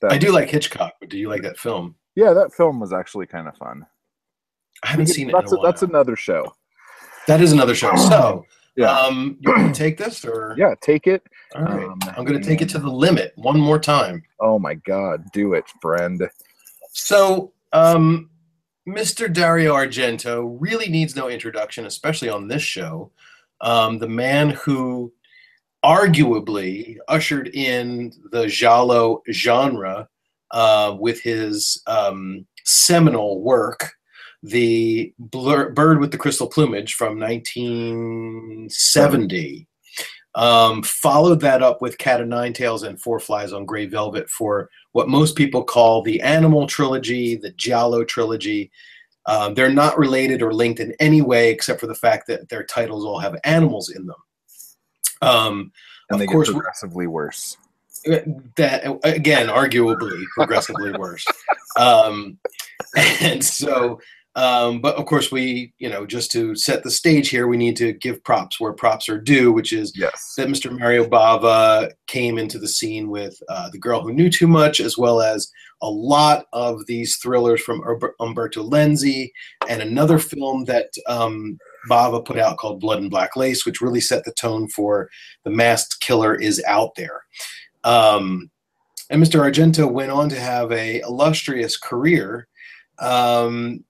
[0.00, 1.96] That- I do like Hitchcock, but do you like that film?
[2.14, 3.84] Yeah, that film was actually kind of fun.
[4.84, 5.32] I haven't seen it.
[5.32, 6.54] That's in a a, that's another show.
[7.26, 7.96] that is another show.
[7.96, 8.44] So,
[8.76, 8.90] Yeah.
[8.98, 10.54] um, you want to take this or?
[10.58, 11.22] Yeah, take it.
[11.54, 11.86] All right.
[11.86, 14.22] Um, I'm going to take it to the limit one more time.
[14.40, 16.28] Oh my God, do it, friend.
[16.90, 18.30] So, um,
[18.88, 19.32] Mr.
[19.32, 23.10] Dario Argento really needs no introduction, especially on this show.
[23.60, 25.12] Um, the man who
[25.84, 30.08] arguably ushered in the Giallo genre
[30.50, 33.92] uh, with his um, seminal work,
[34.44, 39.66] The Blur- Bird with the Crystal Plumage from 1970.
[40.36, 44.28] Um, followed that up with Cat o' Nine Tails and Four Flies on Grey Velvet
[44.28, 48.70] for what most people call the Animal Trilogy, the Giallo Trilogy.
[49.26, 52.64] Um, they're not related or linked in any way except for the fact that their
[52.64, 54.16] titles all have animals in them.
[55.22, 55.72] Um,
[56.10, 57.56] And Of they course, get progressively worse.
[58.56, 61.24] that again, arguably progressively worse.
[61.76, 62.38] Um,
[63.20, 64.00] and so,
[64.36, 67.76] um, but of course, we, you know, just to set the stage here, we need
[67.76, 70.34] to give props where props are due, which is Yes.
[70.36, 70.76] that Mr.
[70.76, 74.98] Mario Bava came into the scene with uh, The Girl Who Knew Too Much, as
[74.98, 75.50] well as
[75.82, 77.82] a lot of these thrillers from
[78.20, 79.30] Umberto Lenzi,
[79.68, 81.56] and another film that um,
[81.88, 85.08] Bava put out called Blood and Black Lace, which really set the tone for
[85.44, 87.22] the masked killer is out there.
[87.84, 88.50] Um,
[89.10, 89.40] and Mr.
[89.40, 92.48] Argento went on to have a illustrious career.
[92.98, 93.84] Um,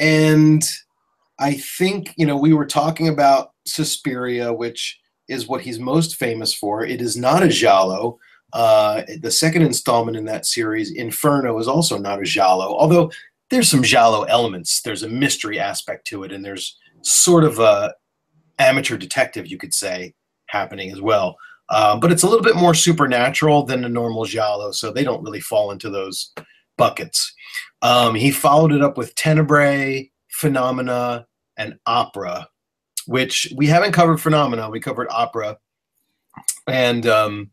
[0.00, 0.62] and
[1.38, 6.52] I think, you know, we were talking about Suspiria, which is what he's most famous
[6.54, 6.84] for.
[6.84, 8.18] It is not a Giallo.
[8.52, 13.12] Uh, the second installment in that series, Inferno, is also not a Giallo, although
[13.50, 14.80] there's some Giallo elements.
[14.80, 17.94] There's a mystery aspect to it, and there's sort of a
[18.58, 20.14] amateur detective, you could say,
[20.46, 21.36] happening as well.
[21.68, 25.22] Um, but it's a little bit more supernatural than a normal Giallo, so they don't
[25.22, 26.32] really fall into those
[26.76, 27.32] buckets.
[27.82, 32.48] Um, he followed it up with Tenebrae, Phenomena, and Opera,
[33.06, 34.68] which we haven't covered Phenomena.
[34.70, 35.58] We covered Opera,
[36.66, 37.50] and um,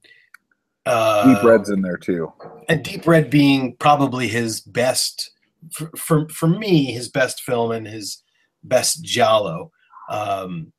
[0.85, 2.31] uh, Deep Red's in there too.
[2.69, 5.31] and Deep Red being probably his best
[5.71, 8.23] for, for for me his best film and his
[8.63, 9.71] best giallo
[10.09, 10.71] um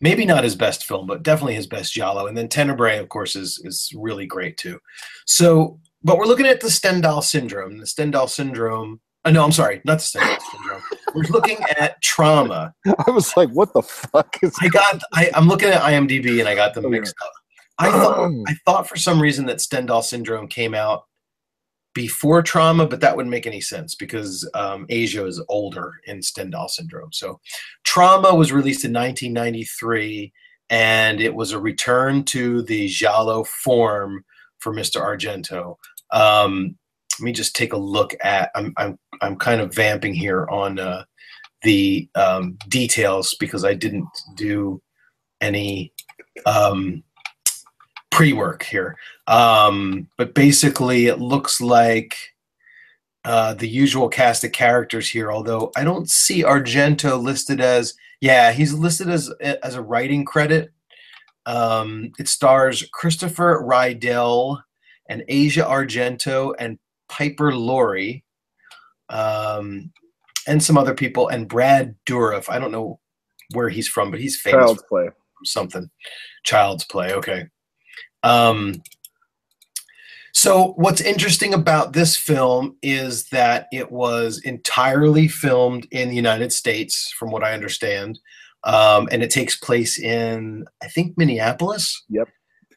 [0.00, 3.34] maybe not his best film but definitely his best giallo and then Tenebrae of course
[3.34, 4.78] is is really great too
[5.24, 9.80] so but we're looking at the Stendhal syndrome the Stendhal syndrome uh, no I'm sorry
[9.84, 10.82] not the Stendhal syndrome
[11.14, 12.72] we're looking at trauma
[13.06, 16.48] I was like, what the fuck is I got I, I'm looking at IMDb and
[16.48, 17.32] I got them mixed up.
[17.78, 21.04] I thought I thought for some reason that Stendhal syndrome came out
[21.96, 26.68] before trauma, but that wouldn't make any sense because um, Asia is older in Stendhal
[26.68, 27.10] syndrome.
[27.10, 27.40] So
[27.84, 30.30] trauma was released in 1993
[30.68, 34.26] and it was a return to the Giallo form
[34.58, 35.00] for Mr.
[35.00, 35.76] Argento.
[36.10, 36.76] Um,
[37.18, 40.78] let me just take a look at I'm I'm I'm kind of vamping here on
[40.78, 41.04] uh,
[41.62, 44.80] the um, details because I didn't do
[45.40, 45.92] any
[46.44, 47.02] um,
[48.10, 48.96] pre-work here.
[49.26, 52.16] Um, but basically, it looks like
[53.24, 55.32] uh, the usual cast of characters here.
[55.32, 60.72] Although I don't see Argento listed as yeah, he's listed as as a writing credit.
[61.46, 64.62] Um, it stars Christopher Rydell
[65.08, 68.24] and Asia Argento and Piper Laurie.
[69.08, 69.92] Um,
[70.46, 72.48] and some other people, and Brad Dourif.
[72.48, 73.00] I don't know
[73.52, 75.08] where he's from, but he's famous Child's Play?
[75.44, 75.90] something.
[76.44, 77.12] Child's Play.
[77.12, 77.46] Okay.
[78.22, 78.82] Um,
[80.32, 86.52] so what's interesting about this film is that it was entirely filmed in the United
[86.52, 88.18] States, from what I understand,
[88.64, 92.04] um, and it takes place in I think Minneapolis.
[92.08, 92.28] Yep.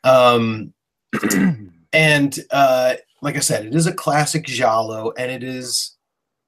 [0.03, 0.73] Um,
[1.93, 5.97] and uh, like I said, it is a classic giallo, and it is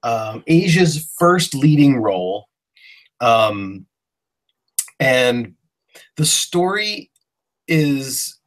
[0.04, 2.47] um, Asia's first leading role.
[3.19, 3.86] Um,
[4.99, 5.56] and
[6.17, 7.12] the story
[7.67, 8.39] is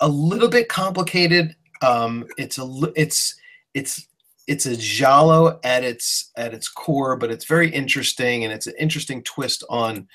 [0.00, 1.54] a little bit complicated.
[1.82, 3.34] Um, it's a it's
[3.74, 4.06] it's
[4.46, 8.74] it's a giallo at its at its core, but it's very interesting, and it's an
[8.78, 10.08] interesting twist on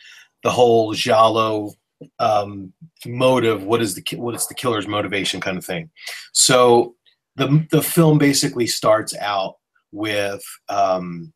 [0.44, 1.74] the whole giallo
[2.20, 2.74] um,
[3.06, 3.64] motive.
[3.64, 5.90] What is the what is the killer's motivation, kind of thing.
[6.34, 6.96] So
[7.36, 9.56] the the film basically starts out
[9.92, 11.34] with um,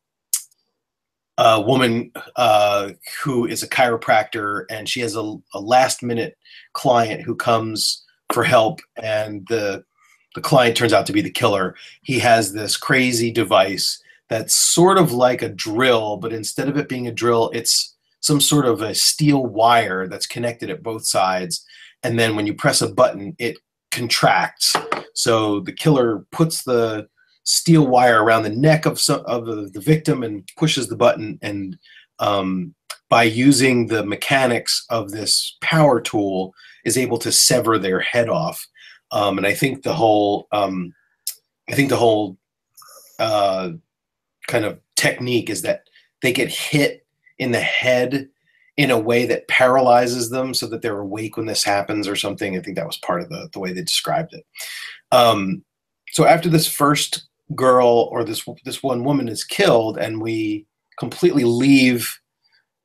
[1.38, 2.90] a woman uh,
[3.22, 6.36] who is a chiropractor, and she has a, a last minute
[6.72, 9.84] client who comes for help, and the
[10.34, 11.76] the client turns out to be the killer.
[12.02, 16.88] He has this crazy device that's sort of like a drill, but instead of it
[16.88, 17.93] being a drill, it's
[18.24, 21.62] some sort of a steel wire that's connected at both sides.
[22.02, 23.58] And then when you press a button, it
[23.90, 24.74] contracts.
[25.12, 27.06] So the killer puts the
[27.42, 31.38] steel wire around the neck of some of the, victim and pushes the button.
[31.42, 31.76] And
[32.18, 32.74] um,
[33.10, 36.54] by using the mechanics of this power tool,
[36.86, 38.66] is able to sever their head off.
[39.10, 40.94] Um, and I think the whole, um,
[41.68, 42.38] I think the whole
[43.18, 43.72] uh,
[44.46, 45.82] kind of technique is that
[46.22, 47.03] they get hit
[47.44, 48.28] in the head
[48.76, 52.56] in a way that paralyzes them so that they're awake when this happens or something.
[52.56, 54.44] I think that was part of the, the way they described it.
[55.12, 55.62] Um,
[56.10, 60.66] so after this first girl or this this one woman is killed and we
[60.98, 62.18] completely leave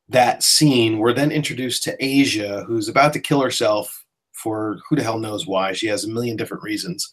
[0.09, 5.03] that scene, we're then introduced to Asia, who's about to kill herself for who the
[5.03, 5.73] hell knows why.
[5.73, 7.11] She has a million different reasons.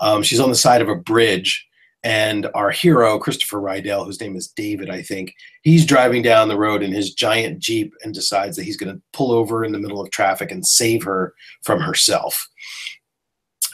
[0.00, 1.66] Um, she's on the side of a bridge,
[2.04, 6.58] and our hero, Christopher Rydell, whose name is David, I think, he's driving down the
[6.58, 9.78] road in his giant Jeep and decides that he's going to pull over in the
[9.78, 12.46] middle of traffic and save her from herself.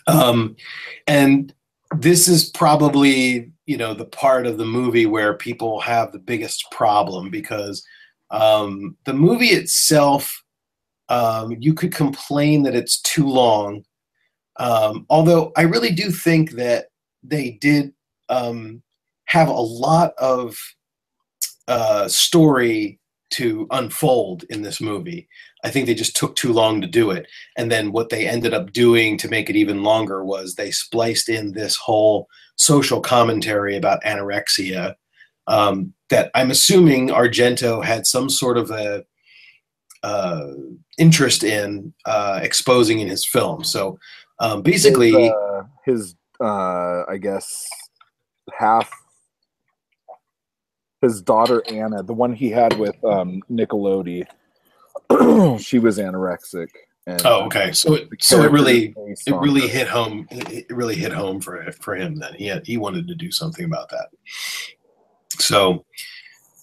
[0.07, 0.55] Um,
[1.09, 1.53] and
[1.97, 6.71] this is probably, you know, the part of the movie where people have the biggest
[6.71, 7.85] problem because
[8.31, 10.41] um, the movie itself
[11.09, 13.83] um, you could complain that it's too long.
[14.61, 16.87] Um, although I really do think that
[17.25, 17.93] they did
[18.31, 18.83] um,
[19.27, 20.57] have a lot of
[21.69, 22.99] uh, story
[23.31, 25.29] to unfold in this movie.
[25.63, 27.27] I think they just took too long to do it.
[27.57, 31.29] And then what they ended up doing to make it even longer was they spliced
[31.29, 34.95] in this whole social commentary about anorexia
[35.47, 39.05] um, that I'm assuming Argento had some sort of a
[40.03, 40.47] uh,
[40.99, 43.65] interest in uh, exposing in his film.
[43.65, 43.99] So
[44.39, 47.69] um, basically, his, uh, his uh, I guess
[48.57, 48.91] half
[51.01, 54.25] his daughter Anna, the one he had with um, Nicolodi,
[55.61, 56.69] she was anorexic.
[57.07, 57.73] And oh, okay.
[57.73, 58.95] So it, so it really
[59.27, 59.69] it really her.
[59.69, 60.29] hit home.
[60.31, 62.17] It it really hit home for for him.
[62.17, 64.09] Then he had he wanted to do something about that.
[65.39, 65.87] So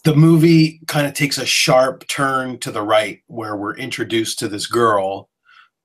[0.04, 4.48] the movie kind of takes a sharp turn to the right where we're introduced to
[4.48, 5.30] this girl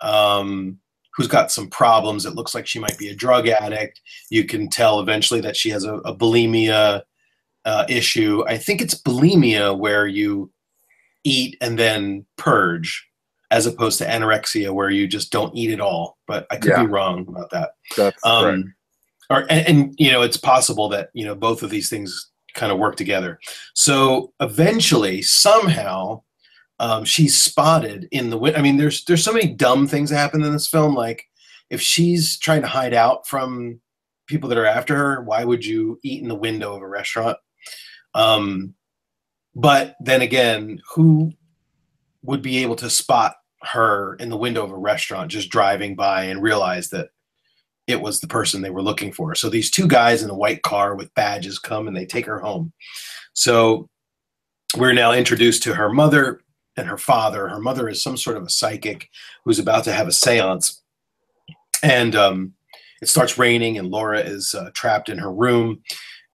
[0.02, 0.78] um,
[1.14, 2.25] who's got some problems.
[2.27, 4.01] It looks like she might be a drug addict.
[4.31, 7.03] You can tell eventually that she has a, a bulimia
[7.64, 8.44] uh, issue.
[8.46, 10.51] I think it's bulimia where you
[11.25, 13.07] eat and then purge,
[13.51, 16.18] as opposed to anorexia where you just don't eat at all.
[16.27, 16.83] But I could Yeah.
[16.85, 18.68] be wrong about that That's um, correct.
[19.31, 22.70] or and, and you know it's possible that you know both of these things kind
[22.72, 23.38] of work together
[23.72, 26.20] so eventually somehow
[26.78, 30.42] um, she's spotted in the i mean there's there's so many dumb things that happen
[30.42, 31.24] in this film like
[31.70, 33.80] if she's trying to hide out from
[34.26, 37.37] people that are after her why would you eat in the window of a restaurant
[38.14, 38.74] um,
[39.54, 41.32] but then again who
[42.22, 46.24] would be able to spot her in the window of a restaurant just driving by
[46.24, 47.08] and realize that
[47.87, 49.35] it was the person they were looking for.
[49.35, 52.38] So these two guys in a white car with badges come and they take her
[52.38, 52.72] home.
[53.35, 53.88] So
[54.77, 56.40] we're now introduced to her mother
[56.77, 57.48] and her father.
[57.48, 59.08] Her mother is some sort of a psychic
[59.44, 60.83] who's about to have a seance.
[61.83, 62.54] And um,
[63.00, 65.83] it starts raining, and Laura is uh, trapped in her room.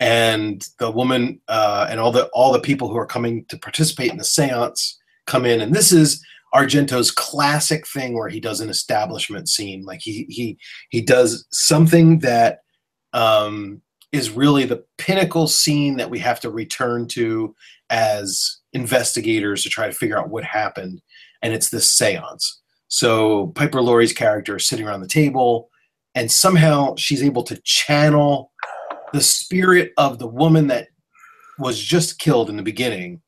[0.01, 4.13] And the woman uh, and all the all the people who are coming to participate
[4.13, 6.25] in the seance come in, and this is
[6.55, 9.85] Argento's classic thing where he does an establishment scene.
[9.85, 10.57] Like he he
[10.91, 12.61] he does something that
[13.13, 13.83] um,
[14.13, 17.55] is really the pinnacle scene that we have to return to
[17.91, 21.01] as investigators to try to figure out what happened,
[21.43, 22.61] and it's this seance.
[22.89, 25.71] So Piper Laurie's character is sitting around the table,
[26.15, 28.53] and somehow she's able to channel
[29.13, 30.89] the spirit of the woman that
[31.59, 33.21] was just killed in the beginning.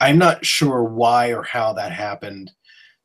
[0.00, 2.50] I'm not sure why or how that happened.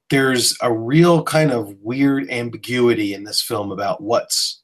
[0.09, 4.63] There's a real kind of weird ambiguity in this film about what's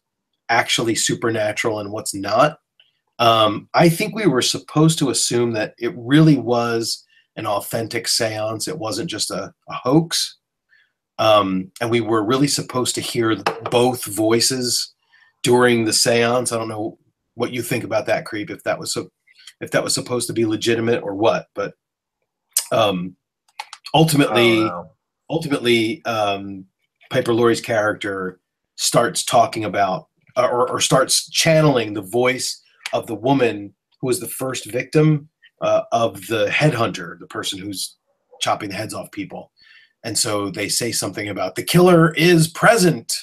[0.49, 2.57] actually supernatural and what's not.
[3.19, 7.05] Um, I think we were supposed to assume that it really was
[7.35, 8.67] an authentic seance.
[8.67, 10.37] It wasn't just a, a hoax.
[11.19, 13.35] Um, and we were really supposed to hear
[13.69, 14.93] both voices
[15.43, 16.51] during the seance.
[16.51, 16.97] I don't know
[17.35, 19.09] what you think about that creep, if that was so,
[19.61, 21.73] if that was supposed to be legitimate or what, but
[22.71, 23.15] um,
[23.93, 24.91] ultimately, I don't know.
[25.29, 26.65] ultimately um,
[27.11, 28.39] Piper Laurie's character
[28.75, 32.62] starts talking about or, or starts channeling the voice
[32.93, 35.29] of the woman who was the first victim
[35.61, 37.97] uh, of the headhunter, the person who's
[38.39, 39.51] chopping the heads off people.
[40.03, 43.13] And so they say something about the killer is present.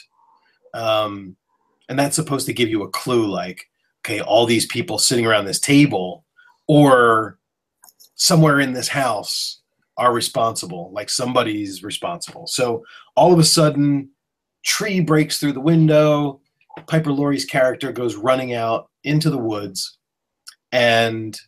[0.75, 1.37] Um,
[1.89, 3.67] and that's supposed to give you a clue like,
[4.03, 6.25] okay, all these people sitting around this table
[6.67, 7.39] or
[8.15, 9.61] somewhere in this house
[9.97, 12.47] are responsible, like somebody's responsible.
[12.47, 12.83] So
[13.17, 14.11] all of a sudden,
[14.65, 16.41] tree breaks through the window.
[16.87, 19.99] Piper Laurie's character goes running out into the woods
[20.73, 21.41] and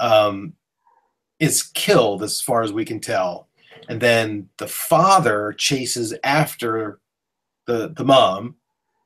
[0.00, 0.54] um,
[1.40, 3.48] is killed, as far as we can tell.
[3.88, 7.00] And then the father chases after
[7.66, 8.56] the the mom,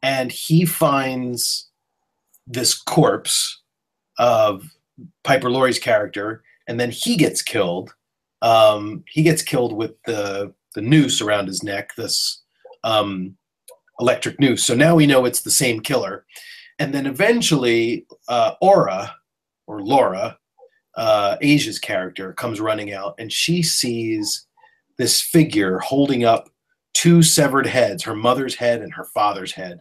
[0.02, 1.68] and he finds
[2.46, 3.62] this corpse
[4.18, 4.64] of
[5.24, 7.94] Piper Laurie's character, and then he gets killed.
[8.42, 12.42] Um, he gets killed with the the noose around his neck, this
[12.84, 13.36] um,
[13.98, 14.64] electric noose.
[14.64, 16.24] So now we know it's the same killer.
[16.78, 19.14] And then eventually, uh, Aura
[19.66, 20.38] or Laura,
[20.96, 24.46] uh, Asia's character, comes running out, and she sees
[24.96, 26.48] this figure holding up
[26.94, 29.80] two severed heads, her mother's head and her father's head.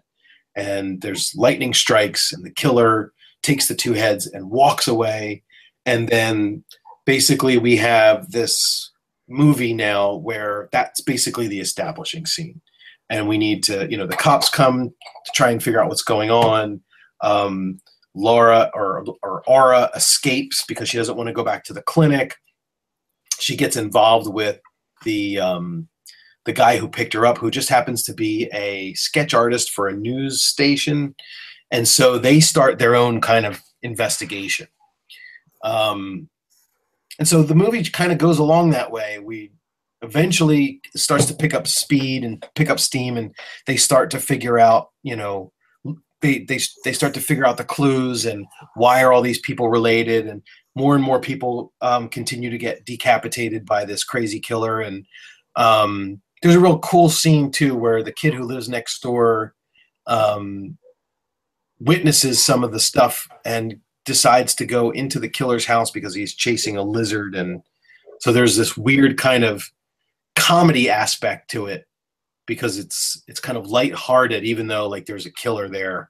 [0.56, 5.43] And there's lightning strikes, and the killer takes the two heads and walks away.
[5.86, 6.64] And then
[7.06, 8.91] basically, we have this
[9.28, 12.62] movie now where that's basically the establishing scene.
[13.10, 16.04] And we need to, you know, the cops come to try and figure out what's
[16.04, 16.82] going on.
[17.22, 17.80] Um,
[18.18, 22.36] Laura or, or Aura escapes because she doesn't want to go back to the clinic.
[23.39, 24.59] She gets involved with
[25.05, 25.88] the um,
[26.45, 29.88] the guy who picked her up, who just happens to be a sketch artist for
[29.88, 31.13] a news station,
[31.70, 34.68] and so they start their own kind of investigation.
[35.63, 36.30] Um,
[37.20, 39.20] and so the movie kind of goes along that way.
[39.20, 39.51] We
[40.01, 43.36] eventually starts to pick up speed and pick up steam, and
[43.68, 45.51] they start to figure out, you know,
[46.22, 48.45] they they they start to figure out the clues and
[48.76, 50.41] why are all these people related, and
[50.76, 54.82] more and more people um, continue to get decapitated by this crazy killer.
[54.82, 55.05] And
[55.55, 59.53] um, there's a real cool scene too, where the kid who lives next door
[60.07, 60.78] um,
[61.80, 66.34] witnesses some of the stuff and decides to go into the killer's house because he's
[66.34, 67.61] chasing a lizard and
[68.20, 69.70] so there's this weird kind of
[70.36, 71.86] comedy aspect to it
[72.48, 76.10] because it's it's kind of lighthearted even though like there's a killer there.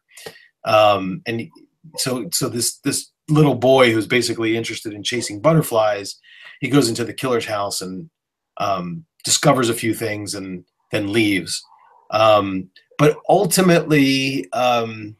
[0.63, 1.49] Um and
[1.97, 6.17] so so this this little boy who's basically interested in chasing butterflies
[6.61, 8.09] he goes into the killer's house and
[8.57, 11.61] um discovers a few things and then leaves.
[12.11, 15.17] Um but ultimately um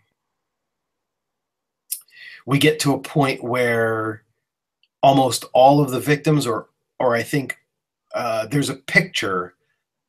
[2.45, 4.23] we get to a point where
[5.03, 7.57] almost all of the victims or or i think
[8.15, 9.53] uh, there's a picture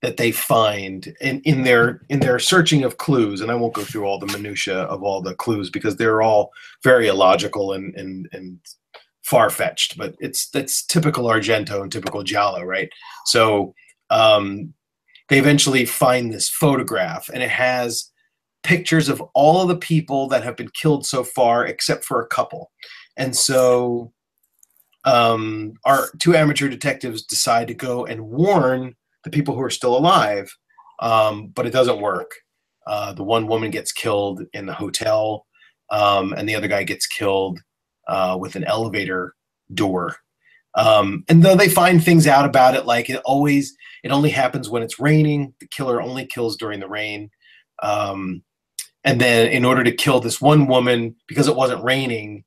[0.03, 3.83] that they find in, in their in their searching of clues and i won't go
[3.83, 6.51] through all the minutia of all the clues because they're all
[6.85, 8.59] very illogical and and, and
[9.23, 12.89] far-fetched but it's that's typical argento and typical giallo right?
[13.27, 13.75] So
[14.11, 14.73] um,
[15.29, 18.11] they eventually find this photograph and it has
[18.63, 22.27] pictures of all of the people that have been killed so far except for a
[22.27, 22.71] couple.
[23.17, 24.13] And so
[25.05, 28.97] um, our two amateur detectives decide to go and warn
[29.29, 30.51] the people who are still alive,
[31.01, 32.31] um, but it doesn't work.
[32.87, 35.47] Uh, the one woman gets killed in the hotel,
[35.91, 37.61] um, and the other guy gets killed
[38.09, 39.35] uh, with an elevator
[39.75, 40.17] door.
[40.75, 44.71] Um, and though they find things out about it, like it always, it only happens
[44.71, 45.53] when it's raining.
[45.61, 47.31] The killer only kills during the rain.
[47.83, 48.43] Um,
[49.05, 52.45] and then, in order to kill this one woman, because it wasn't raining,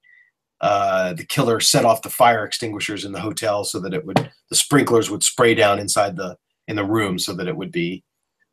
[0.61, 4.32] uh, the killer set off the fire extinguishers in the hotel so that it would
[4.49, 6.38] the sprinklers would spray down inside the
[6.68, 8.03] in the room so that it would be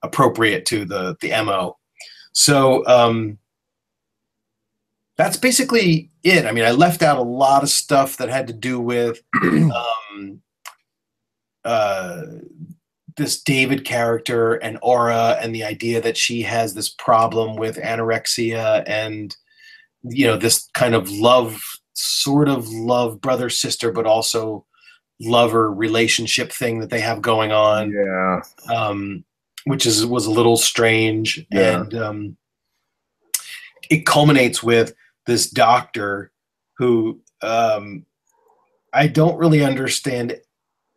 [0.03, 1.77] appropriate to the the mo
[2.33, 3.39] so um
[5.17, 6.47] that's basically it.
[6.47, 10.41] I mean i left out a lot of stuff that had to do with um
[11.65, 12.23] uh
[13.17, 18.85] this david character and aura and the idea that she has this problem with anorexia
[18.87, 19.37] and
[20.05, 21.61] you know this kind of love
[21.95, 24.65] sort of love brother sister but also
[25.21, 28.41] lover relationship thing that they have going on Yeah.
[28.75, 29.25] um,
[29.65, 31.81] which is was a little strange Yeah.
[31.81, 32.37] and um,
[33.91, 34.95] it culminates with
[35.27, 36.31] this doctor
[36.77, 38.05] who um,
[38.93, 40.41] I don't really understand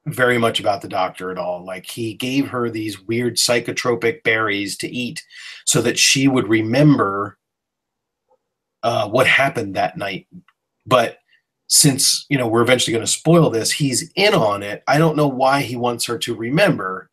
[0.08, 1.64] very much about the doctor at all.
[1.66, 5.24] Like he gave her these weird psychotropic berries to eat
[5.66, 7.38] so that she would remember
[8.84, 10.28] uh, what happened that night.
[10.88, 11.20] But
[11.72, 14.84] since you know we're eventually going to spoil this, he's in on it.
[14.88, 17.10] I don't know why he wants her to remember,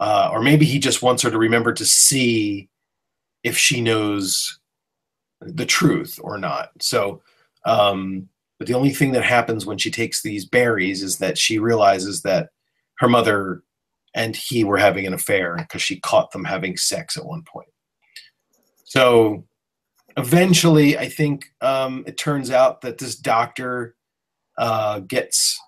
[0.00, 2.70] uh, or maybe he just wants her to remember to see
[3.44, 4.58] if she knows
[5.42, 6.70] the truth or not.
[6.80, 7.20] So,
[7.66, 8.28] um,
[8.58, 12.22] but the only thing that happens when she takes these berries is that she realizes
[12.22, 12.48] that
[12.98, 13.62] her mother
[14.14, 17.68] and he were having an affair because she caught them having sex at one point.
[18.84, 19.44] So
[20.16, 23.96] eventually, I think um, it turns out that this doctor
[24.58, 25.60] uh, gets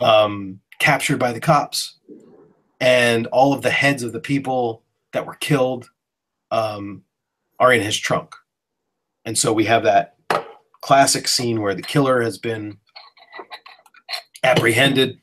[0.00, 1.98] um, captured by the cops,
[2.80, 4.82] and all of the heads of the people
[5.12, 5.90] that were killed
[6.50, 7.02] um,
[7.58, 8.34] are in his trunk.
[9.24, 10.16] And so we have that
[10.82, 12.78] classic scene where the killer has been
[14.42, 15.18] apprehended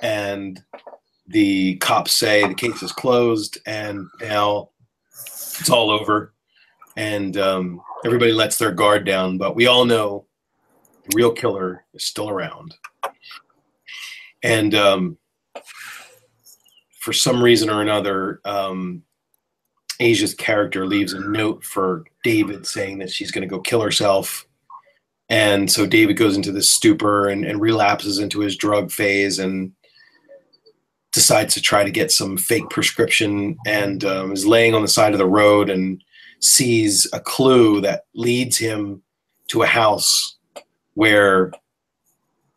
[0.00, 0.62] and
[1.26, 4.70] the cops say the case is closed and now
[5.58, 6.32] it's all over
[6.96, 10.26] and um, everybody lets their guard down but we all know
[11.08, 12.74] the real killer is still around.
[14.42, 15.18] And um,
[17.00, 19.02] for some reason or another um,
[20.00, 24.46] asia's character leaves a note for david saying that she's going to go kill herself.
[25.28, 29.72] And so david goes into this stupor and, and relapses into his drug phase and
[31.12, 35.12] decides to try to get some fake prescription and um, is laying on the side
[35.12, 36.02] of the road and
[36.40, 39.02] sees a clue that leads him
[39.48, 40.36] to a house
[40.94, 41.52] where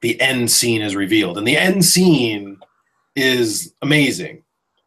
[0.02, 2.58] the end scene is revealed and the end scene
[3.16, 4.44] is amazing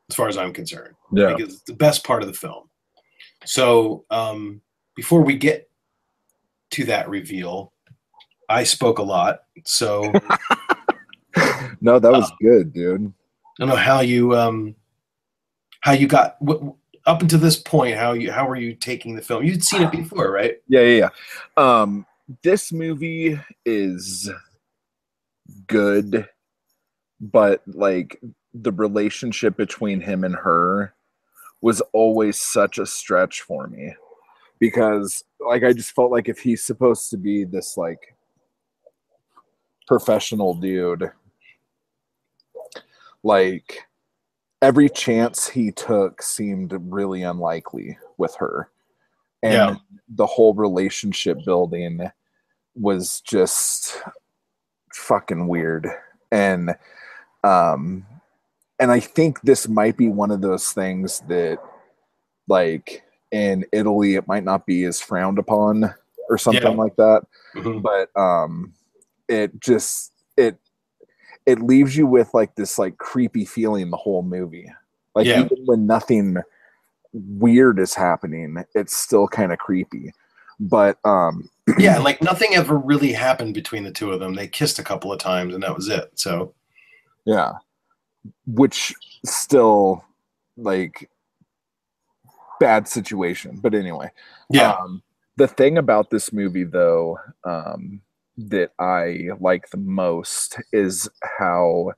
[0.09, 1.29] as far as i'm concerned Yeah.
[1.29, 2.69] I it's the best part of the film
[3.45, 4.61] so um,
[4.95, 5.69] before we get
[6.71, 7.73] to that reveal
[8.49, 10.13] i spoke a lot so
[11.81, 13.07] No, that was good, dude.
[13.07, 13.13] I
[13.59, 14.75] don't know how you um
[15.81, 16.75] how you got w-
[17.07, 17.97] up until this point.
[17.97, 19.45] How you how were you taking the film?
[19.45, 20.57] You'd seen it before, right?
[20.69, 21.09] Yeah, yeah, yeah.
[21.57, 22.07] Um,
[22.43, 24.31] this movie is
[25.67, 26.29] good,
[27.21, 28.21] but like
[28.55, 30.95] the relationship between him and her
[31.61, 33.95] was always such a stretch for me
[34.59, 38.17] because like I just felt like if he's supposed to be this like
[39.87, 41.11] professional dude
[43.23, 43.87] like
[44.63, 48.71] every chance he took seemed really unlikely with her
[49.43, 49.75] and Yeah.
[50.09, 52.01] the whole relationship building
[52.75, 54.01] was just
[54.95, 55.89] fucking weird
[56.31, 56.75] and
[57.45, 58.07] um
[58.79, 61.59] and i think this might be one of those things that
[62.49, 63.03] like
[63.33, 65.93] in italy it might not be as frowned upon
[66.31, 66.69] or something Yeah.
[66.71, 67.23] like that
[67.57, 67.83] Mhm.
[67.83, 68.73] but um
[69.29, 70.57] it just it
[71.47, 74.67] it leaves you with like this like creepy feeling the whole movie
[75.15, 75.41] like Yeah.
[75.41, 76.37] even when nothing
[77.13, 80.13] weird is happening it's still kind of creepy
[80.61, 84.35] but um Yeah, like nothing ever really happened between the two of them.
[84.35, 86.11] They kissed a couple of times, and that was it.
[86.15, 86.55] So
[87.25, 87.53] yeah
[88.47, 88.93] which
[89.25, 90.05] still
[90.57, 91.09] like
[92.61, 94.11] bad situation but anyway
[94.51, 95.03] yeah, Um,
[95.37, 98.03] the thing about this movie, though, um,
[98.37, 101.09] that I like the most is
[101.39, 101.93] how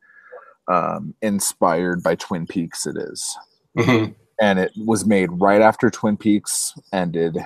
[0.68, 3.37] um, inspired by Twin Peaks it is.
[3.76, 4.14] Mhm.
[4.41, 7.37] And it was made right after Twin Peaks ended,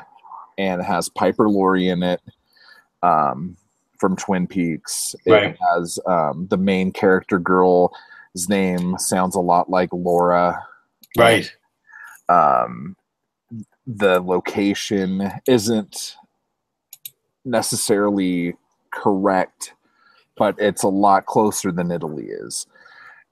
[0.57, 2.20] and it has Piper Laurie in it
[3.03, 3.57] um,
[3.99, 5.14] from Twin Peaks.
[5.26, 5.57] It Right.
[5.74, 7.91] has um, the main character girl's
[8.49, 10.64] name sounds a lot like Laura
[11.18, 11.53] right.
[12.28, 12.97] um,
[13.86, 16.16] the location isn't
[17.45, 18.55] necessarily
[18.93, 19.74] correct,
[20.36, 22.66] but it's a lot closer than Italy is.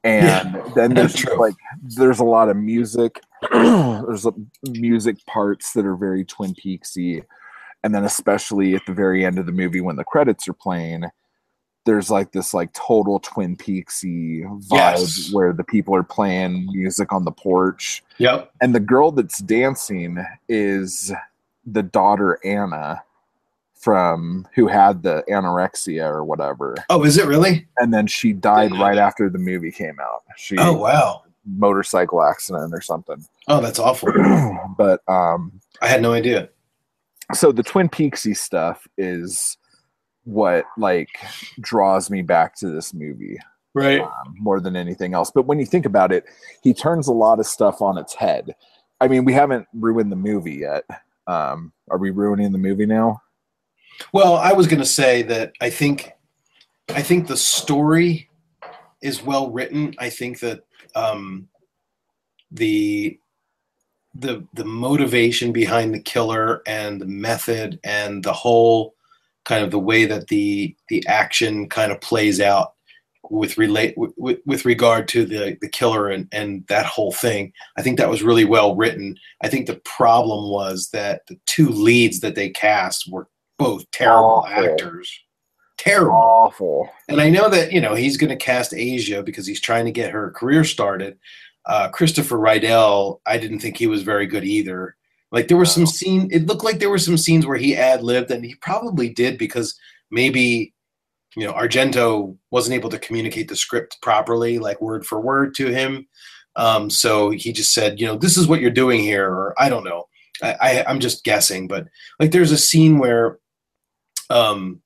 [0.04, 3.20] And then there's like there's a lot of music.
[3.52, 4.32] there's a,
[4.70, 7.24] music parts that are very Twin Peaksy,
[7.82, 11.04] and then especially at the very end of the movie when the credits are playing,
[11.86, 15.32] there's like this like total Twin Peaksy vibe Yes.
[15.32, 18.52] where the people are playing music on the porch Yep.
[18.60, 21.12] and the girl that's dancing is
[21.64, 23.02] the daughter Anna
[23.86, 27.68] from who had the anorexia or whatever Oh, is it really?
[27.78, 31.22] and then she died right after the movie came out she Oh, wow.
[31.46, 34.12] motorcycle accident or something Oh, that's awful.
[34.76, 36.48] but um I had no idea.
[37.32, 39.56] so the twin peaksy stuff is
[40.24, 41.10] what like
[41.60, 43.38] draws me back to this movie
[43.72, 44.00] Right.
[44.00, 45.30] um, more than anything else.
[45.32, 46.24] But when you think about it,
[46.62, 48.54] he turns a lot of stuff on its head.
[49.02, 50.84] I mean, we haven't ruined the movie yet,
[51.28, 53.20] Um, are we ruining the movie now?
[54.12, 56.12] Well, I was going to say that I think
[56.88, 58.28] I think the story
[59.02, 59.94] is well written.
[59.98, 61.48] I think that um,
[62.50, 63.18] the
[64.14, 68.94] the the motivation behind the killer and the method and the whole
[69.44, 72.72] kind of the way that the the action kind of plays out
[73.30, 77.82] with relate with, with regard to the the killer and and that whole thing i
[77.82, 82.20] think that was really well written i think the problem was that the two leads
[82.20, 83.28] that they cast were
[83.58, 84.64] both terrible Awful.
[84.64, 85.20] actors
[85.78, 86.88] terrible Awful.
[87.08, 89.92] and I know that you know he's going to cast Asia because he's trying to
[89.92, 91.18] get her career started.
[91.66, 94.96] Uh, Christopher Rydell, I didn't think he was very good either.
[95.32, 96.28] Like there were some scene.
[96.32, 99.38] It looked like there were some scenes where he ad libbed, and he probably did
[99.38, 99.78] because
[100.10, 100.72] maybe
[101.36, 105.66] you know Argento wasn't able to communicate the script properly, like word for word to
[105.68, 106.06] him.
[106.54, 109.68] Um, so he just said, you know, this is what you're doing here, or I
[109.68, 110.06] don't know.
[110.42, 111.86] I, I I'm just guessing, but
[112.20, 113.38] like there's a scene where
[114.30, 114.82] um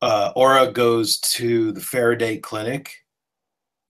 [0.00, 2.92] uh, Aura goes to the Faraday clinic.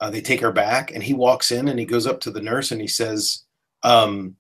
[0.01, 2.41] Uh, they take her back, and he walks in and he goes up to the
[2.41, 3.45] nurse and he says,
[3.83, 4.37] um,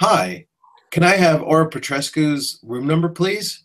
[0.00, 0.46] "Hi,
[0.90, 3.64] can I have Aura Petrescu's room number, please?"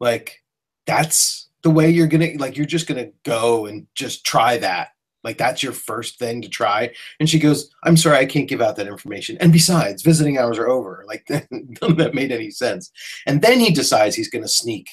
[0.00, 0.42] Like,
[0.86, 2.56] that's the way you're gonna like.
[2.56, 4.88] You're just gonna go and just try that.
[5.26, 6.90] Like, that's your first thing to try.
[7.20, 9.36] And she goes, "I'm sorry, I can't give out that information.
[9.40, 12.90] And besides, visiting hours are over." Like, none of that made any sense.
[13.26, 14.88] And then he decides he's gonna sneak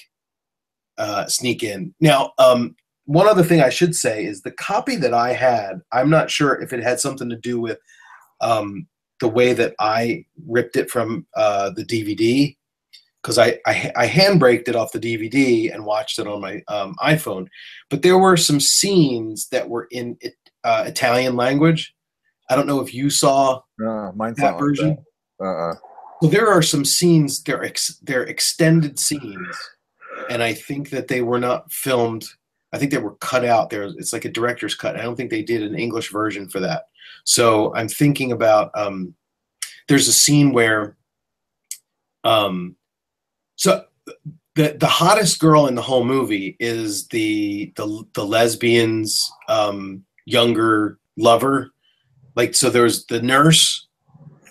[0.97, 1.93] uh, sneak in.
[1.99, 2.75] Now, um,
[3.05, 5.81] one other thing I should say is the copy that I had.
[5.91, 7.79] I'm not sure if it had something to do with
[8.41, 8.87] um,
[9.19, 12.55] the way that I ripped it from uh, the DVD
[13.23, 16.95] because I, I I handbraked it off the DVD and watched it on my um,
[17.01, 17.47] iPhone.
[17.89, 21.95] But there were some scenes that were in it, uh, Italian language.
[22.49, 24.89] I don't know if you saw Uh, that version.
[24.89, 24.99] Like.
[25.47, 25.75] Uh-uh.
[26.21, 27.41] Well, there are some scenes.
[27.43, 29.57] They're ex- they're extended scenes,
[30.29, 32.25] and I think that they were not filmed.
[32.73, 33.69] I think they were cut out.
[33.69, 34.97] There, it's like a director's cut.
[34.97, 36.83] I don't think they did an English version for that.
[37.23, 38.71] So I'm thinking about.
[38.75, 39.15] Um,
[39.89, 40.95] there's a scene where,
[42.23, 42.77] um,
[43.55, 43.85] so
[44.55, 50.99] the the hottest girl in the whole movie is the the the lesbian's um, younger
[51.17, 51.71] lover.
[52.35, 53.87] Like so, there's the nurse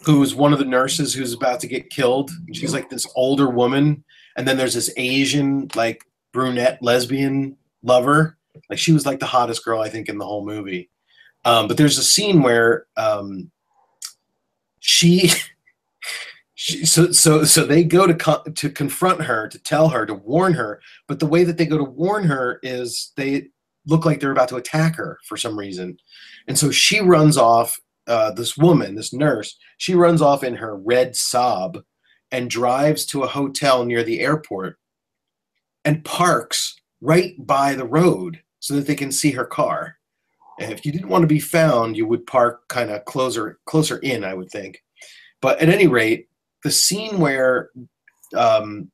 [0.04, 2.30] who's one of the nurses who's about to get killed.
[2.52, 4.04] She's like this older woman,
[4.36, 8.36] and then there's this Asian like brunette lesbian lover.
[8.68, 10.90] Like she was like the hottest girl I think in the whole movie.
[11.44, 13.50] Um, but there's a scene where um,
[14.80, 15.30] she,
[16.62, 20.14] she so so so they go to co- to confront her to tell her to
[20.14, 23.48] warn her, but the way that they go to warn her is they
[23.84, 25.98] look like they're about to attack her for some reason,
[26.46, 27.78] and so she runs off.
[28.08, 31.84] Uh, this woman, this nurse, she runs off in her red Saab
[32.32, 34.76] and drives to a hotel near the airport
[35.84, 39.98] and parks right by the road so that they can see her car.
[40.58, 43.98] And if you didn't want to be found, you would park kind of closer closer
[43.98, 44.82] in, I would think.
[45.40, 46.28] But at any rate,
[46.62, 47.70] the scene where
[48.36, 48.90] um,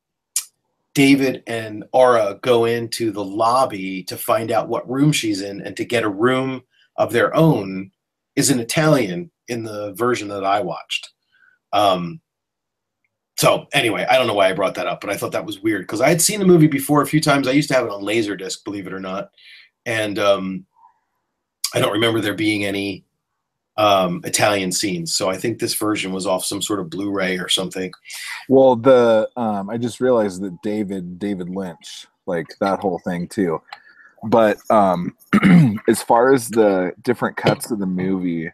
[0.95, 5.77] David and Aura go into the lobby to find out what room she's in and
[5.77, 6.62] to get a room
[6.97, 7.91] of their own
[8.37, 11.11] is in Italian in the version that I watched.
[11.73, 12.21] Um,
[13.39, 15.61] so anyway, I don't know why I brought that up, but I thought that was
[15.61, 17.47] weird because I had seen the movie before a few times.
[17.47, 19.31] I used to have it on Laserdisc, believe it or not,
[19.87, 20.66] and um,
[21.75, 23.05] I don't remember there being any
[23.79, 25.14] um, Italian scenes.
[25.14, 27.93] So I think this version was off some sort of Blu-ray or something.
[28.49, 33.62] Well, the um, I just realized that David David Lynch, like that whole thing too.
[34.24, 35.16] But um,
[35.89, 38.51] as far as the different cuts of the movie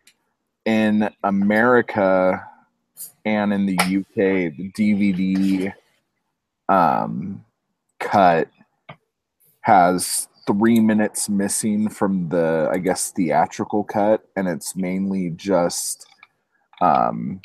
[0.67, 2.47] in America
[3.25, 5.73] and in the UK, the DVD
[6.69, 7.43] um,
[7.99, 8.49] cut
[9.63, 16.07] has three minutes missing from the, I guess, theatrical cut, and it's mainly just
[16.81, 17.41] um,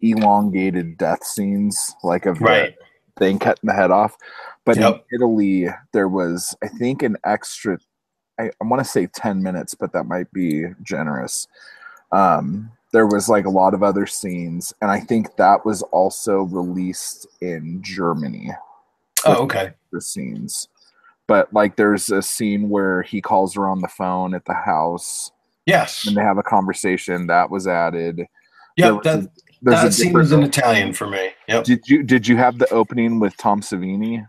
[0.00, 2.74] elongated death scenes, like of the
[3.18, 4.16] thing cutting the head off.
[4.64, 5.04] But Yep.
[5.10, 7.78] in Italy, there was, I think, an extra,
[8.38, 11.46] I, I want to say 10 minutes, but that might be generous.
[12.12, 16.42] Um, there was like a lot of other scenes, and I think that was also
[16.42, 18.50] released in Germany,
[19.26, 19.72] Oh, okay.
[19.92, 20.68] the scenes.
[21.28, 25.30] But like, there's a scene where he calls her on the phone at the house
[25.66, 26.06] Yes.
[26.06, 28.26] and they have a conversation that was added.
[28.76, 28.92] Yep.
[28.94, 29.28] was That, a-
[29.62, 31.30] that scene was in Italian for me.
[31.48, 31.64] Yep.
[31.64, 34.26] Did you did you have the opening with Tom Savini?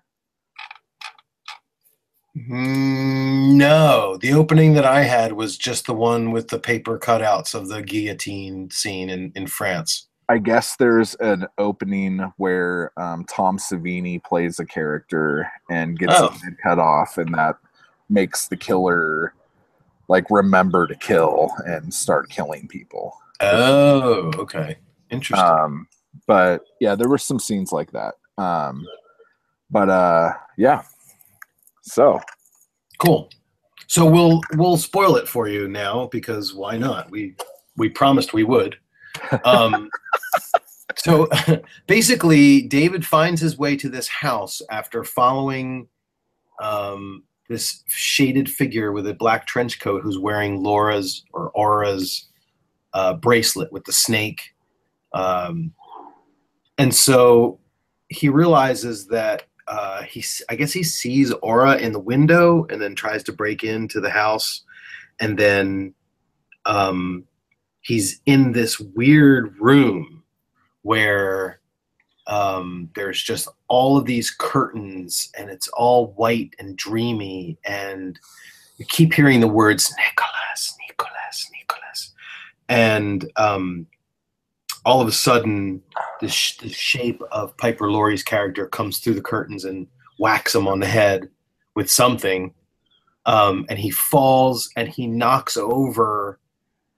[2.37, 7.55] Mm, no, the opening that I had was just the one with the paper cutouts
[7.55, 10.08] of the guillotine scene in, in France.
[10.29, 16.29] I guess there's an opening where um, Tom Savini plays a character and gets Oh.
[16.29, 17.55] his head cut off, and that
[18.09, 19.33] makes the killer
[20.07, 23.13] like remember to kill and start killing people.
[23.41, 24.77] Oh, okay.
[25.09, 25.47] Interesting.
[25.47, 25.87] Um,
[26.27, 28.15] but yeah, there were some scenes like that.
[28.37, 28.85] Um,
[29.71, 30.83] but uh, yeah.
[31.81, 32.19] So
[32.99, 33.29] Cool.
[33.87, 37.09] So we'll we'll spoil it for you now because why not?
[37.09, 37.35] We
[37.77, 38.77] we promised we would.
[39.43, 39.89] Um,
[40.95, 41.27] so
[41.87, 45.87] basically, David finds his way to this house after following
[46.61, 52.27] um, this shaded figure with a black trench coat who's wearing Laura's or Aura's
[52.93, 54.53] uh, bracelet with the snake.
[55.13, 55.73] Um,
[56.77, 57.59] and so
[58.09, 62.95] he realizes that uh, he, I guess he sees Aura in the window and then
[62.95, 64.63] tries to break into the house.
[65.19, 65.93] And then
[66.65, 67.25] um,
[67.81, 70.23] he's in this weird room
[70.81, 71.59] where
[72.27, 77.57] um, there's just all of these curtains and it's all white and dreamy.
[77.65, 78.19] And
[78.77, 82.13] you keep hearing the words Nicholas, Nicholas, Nicholas.
[82.69, 83.87] And um,
[84.85, 85.81] all of a sudden,
[86.21, 89.87] the, sh- the shape of Piper Laurie's character comes through the curtains and
[90.19, 91.29] whacks him on the head
[91.75, 92.53] with something.
[93.25, 96.38] Um, and he falls and he knocks over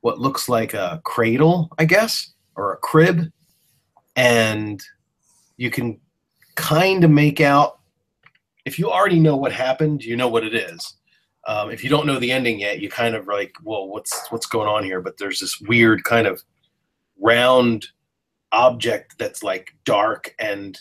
[0.01, 3.31] what looks like a cradle, I guess, or a crib.
[4.15, 4.83] And
[5.57, 5.99] you can
[6.55, 7.79] kind of make out,
[8.65, 10.95] if you already know what happened, you know what it is.
[11.47, 14.45] Um, if you don't know the ending yet, you kind of like, well, what's what's
[14.45, 15.01] going on here?
[15.01, 16.43] But there's this weird kind of
[17.19, 17.87] round
[18.51, 20.79] object that's like dark and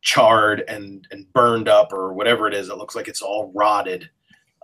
[0.00, 2.68] charred and and burned up or whatever it is.
[2.70, 4.08] It looks like it's all rotted.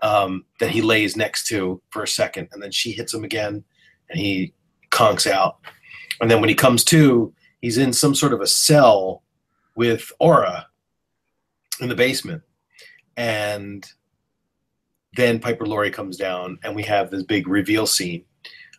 [0.02, 3.64] Um, that he lays next to for a second, and then she hits him again,
[4.10, 4.52] and he
[4.90, 5.58] conks out.
[6.20, 9.22] And then when he comes to, he's in some sort of a cell
[9.76, 10.66] with Aura
[11.80, 12.42] in the basement,
[13.16, 13.84] and
[15.16, 18.24] then Piper Laurie comes down, and we have this big reveal scene.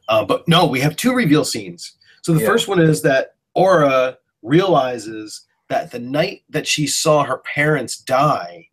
[0.07, 1.97] Uh, but no, we have two reveal scenes.
[2.21, 2.47] So the Yeah.
[2.47, 8.69] first one is that Aura realizes that the night that she saw her parents die,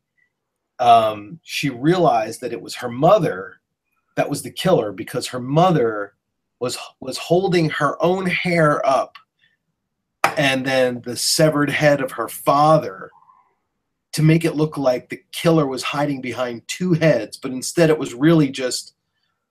[0.78, 3.60] um, she realized that it was her mother
[4.16, 6.14] that was the killer because her mother
[6.62, 9.18] was was holding her own hair up,
[10.36, 13.10] and then the severed head of her father
[14.12, 17.98] to make it look like the killer was hiding behind two heads, but instead it
[17.98, 18.94] was really just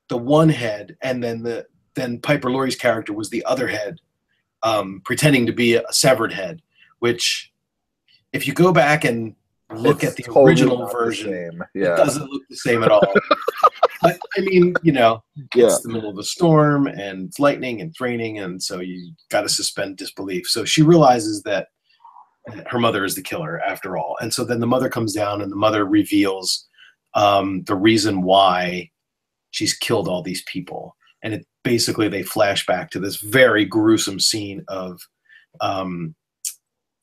[0.07, 3.99] the one head, and then the then Piper Laurie's character was the other head,
[4.64, 6.62] um, pretending to be a severed head.
[6.99, 7.51] Which,
[8.32, 9.36] if you go back and
[9.76, 11.64] look it's at the totally original not the version, same.
[11.76, 13.02] it doesn't look the same at all.
[14.02, 15.24] but I mean, you know,
[15.56, 15.66] Yeah.
[15.66, 19.14] it's the middle of a storm and it's lightning and it's raining, and so you
[19.30, 20.48] got to suspend disbelief.
[20.48, 21.68] So she realizes that
[22.68, 25.52] her mother is the killer after all, and so then the mother comes down and
[25.52, 26.68] the mother reveals
[27.14, 28.90] um, the reason why
[29.52, 34.20] she's killed all these people, and it basically they flash back to this very gruesome
[34.20, 35.00] scene of
[35.60, 36.16] um,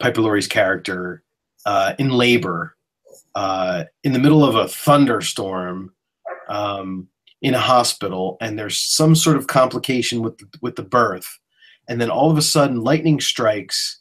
[0.00, 1.22] Piper Laurie's character
[1.66, 2.76] uh, in labor
[3.34, 5.92] uh, in the middle of a thunderstorm
[6.48, 7.08] um,
[7.40, 11.38] in a hospital, and there's some sort of complication with the, with the birth,
[11.88, 14.00] and then all of a sudden lightning strikes,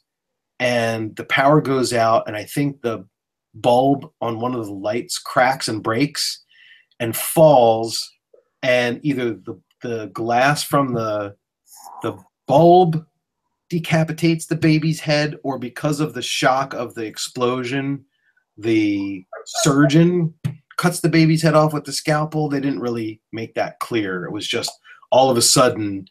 [0.58, 3.06] and the power goes out, and I think the
[3.54, 6.42] bulb on one of the lights cracks and breaks,
[6.98, 8.10] and falls,
[8.62, 11.36] and either the the glass from the
[12.02, 13.06] the bulb
[13.68, 18.04] decapitates the baby's head, or because of the shock of the explosion,
[18.56, 20.34] the surgeon
[20.76, 22.48] cuts the baby's head off with the scalpel.
[22.48, 24.24] They didn't really make that clear.
[24.24, 24.70] It was just
[25.10, 26.06] all of a sudden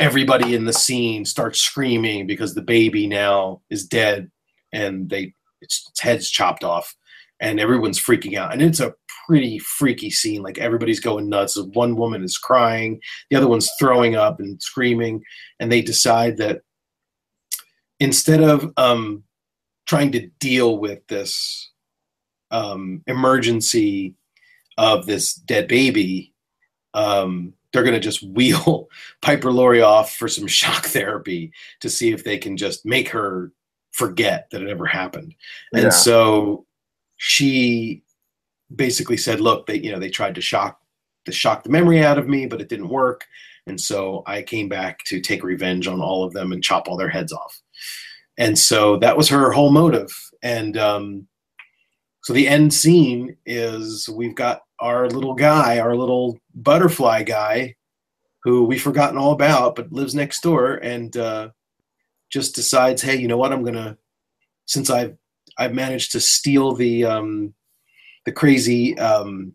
[0.00, 4.30] everybody in the scene starts screaming because the baby now is dead
[4.72, 6.94] and they its, its head's chopped off
[7.40, 8.94] and everyone's freaking out and it's a
[9.26, 14.16] pretty freaky scene like everybody's going nuts one woman is crying the other one's throwing
[14.16, 15.22] up and screaming
[15.60, 16.60] and they decide that
[18.00, 19.24] instead of um,
[19.86, 21.70] trying to deal with this
[22.50, 24.14] um, emergency
[24.78, 26.32] of this dead baby,
[26.94, 28.88] um, they're going to just wheel
[29.22, 33.52] Piper Laurie off for some shock therapy to see if they can just make her
[33.92, 35.34] forget that it ever happened.
[35.72, 36.66] And so
[37.16, 38.02] she
[38.74, 40.80] basically said, "Look, they you know they tried to shock
[41.26, 43.26] to shock the memory out of me, but it didn't work."
[43.66, 46.96] And so I came back to take revenge on all of them and chop all
[46.96, 47.62] their heads off.
[48.36, 50.12] And so that was her whole motive.
[50.42, 51.28] And um,
[52.22, 57.74] so the end scene is we've got our little guy, our little butterfly guy,
[58.42, 61.48] who we've forgotten all about, but lives next door and uh,
[62.30, 63.52] just decides, hey, you know what?
[63.52, 63.96] I'm gonna
[64.66, 65.16] since I've
[65.58, 67.54] I've managed to steal the um,
[68.26, 69.54] the crazy um,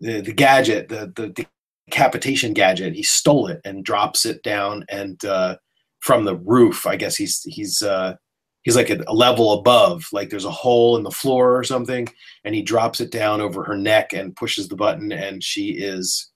[0.00, 1.46] the the gadget, the the
[1.88, 2.94] decapitation gadget.
[2.94, 5.56] He stole it and drops it down and uh,
[6.00, 6.86] from the roof.
[6.86, 8.14] I guess he's he's uh,
[8.62, 10.04] he's like a, a level above.
[10.12, 12.08] Like there's a hole in the floor or something,
[12.44, 16.30] and he drops it down over her neck and pushes the button, and she is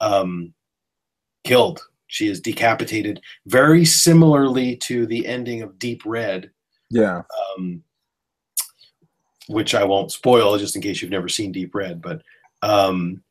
[0.00, 0.52] um,
[1.44, 1.80] killed.
[2.08, 6.50] She is decapitated, very similarly to the ending of Deep Red,
[6.90, 7.20] Yeah.
[7.58, 7.82] um,
[9.48, 12.00] which I won't spoil just in case you've never seen Deep Red.
[12.00, 12.22] But
[12.62, 13.22] um,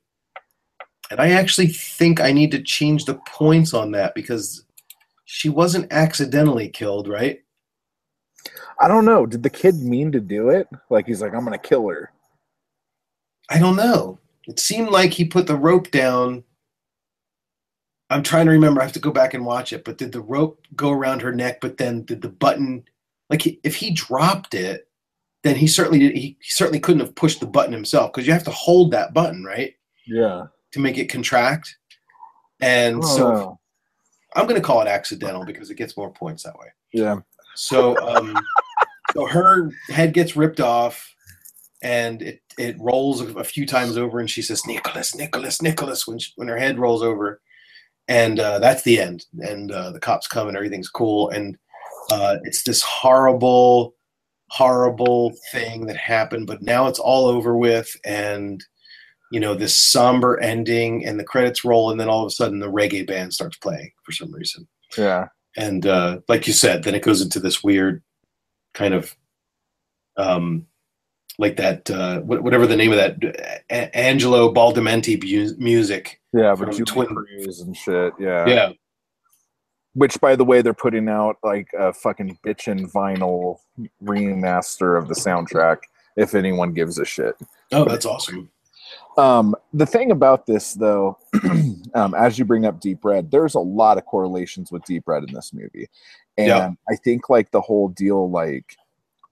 [1.09, 4.63] and I actually think I need to change the points on that because
[5.29, 7.41] she wasn't accidentally killed, right?
[8.79, 9.25] I don't know.
[9.25, 10.69] Did the kid mean to do it?
[10.89, 12.11] Like he's like, I'm gonna kill her.
[13.49, 14.19] I don't know.
[14.47, 16.45] It seemed like he put the rope down.
[18.09, 18.79] I'm trying to remember.
[18.79, 19.83] I have to go back and watch it.
[19.83, 21.59] But did the rope go around her neck?
[21.59, 22.85] But then did the button,
[23.29, 24.87] like he- if he dropped it,
[25.43, 28.31] then he certainly did, he, he certainly couldn't have pushed the button himself because you
[28.31, 29.75] have to hold that button right
[30.05, 30.45] Yeah.
[30.71, 31.77] to make it contract.
[32.61, 33.59] And so know.
[34.37, 36.67] I'm going to call it accidental because it gets more points that way.
[36.93, 37.19] Yeah.
[37.55, 38.37] So, um,
[39.13, 41.13] so her head gets ripped off,
[41.81, 46.19] and it it rolls a, few times over, and she says, "Nicholas, Nicholas, Nicholas," when
[46.19, 47.41] she, when her head rolls over,
[48.07, 49.25] and uh, that's the end.
[49.39, 51.57] And uh, the cops come, and everything's cool, and
[52.11, 53.95] uh, it's this horrible,
[54.49, 58.63] horrible thing that happened, but now it's all over with, and
[59.31, 62.59] you know this somber ending, and the credits roll, and then all of a sudden
[62.59, 64.67] the reggae band starts playing for some reason
[64.97, 65.27] Yeah.
[65.57, 68.01] and uh, like you said, then it goes into this weird
[68.73, 69.15] kind of
[70.17, 70.65] um,
[71.39, 76.19] like that uh, whatever the name of that A- Angelo Badalamenti bu- music.
[76.33, 78.13] Yeah, but Twin- Cruise and shit.
[78.19, 78.47] Yeah.
[78.47, 78.69] Yeah,
[79.93, 83.57] Which, by the way, they're putting out like a fucking bitchin' vinyl
[84.03, 85.77] remaster of the soundtrack.
[86.15, 87.35] If anyone gives a shit.
[87.71, 88.49] oh, that's awesome.
[89.17, 91.17] Um, the thing about this, though,
[91.95, 95.23] um, as you bring up Deep Red, there's a lot of correlations with Deep Red
[95.23, 95.89] in this movie,
[96.37, 96.69] and Yeah.
[96.89, 98.77] I think like the whole deal, like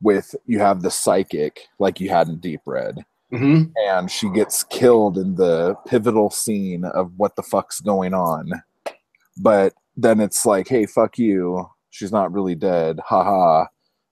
[0.02, 4.64] with you have the psychic, like you had in Deep Red, hmm and she gets
[4.64, 8.52] killed in the pivotal scene of what the fuck's going on,
[9.38, 13.66] but then it's like, hey, fuck you, she's not really dead, haha.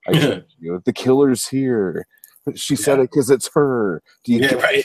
[0.07, 0.81] I you.
[0.85, 2.05] The killer's here.
[2.45, 4.03] But she said it because it's her.
[4.25, 4.83] Do you Yeah, right.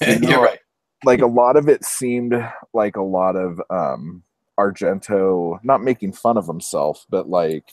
[0.00, 0.58] You know, You're right.
[1.04, 2.34] like a lot of it seemed
[2.72, 4.22] like a lot of um
[4.58, 7.72] Argento not making fun of himself, but like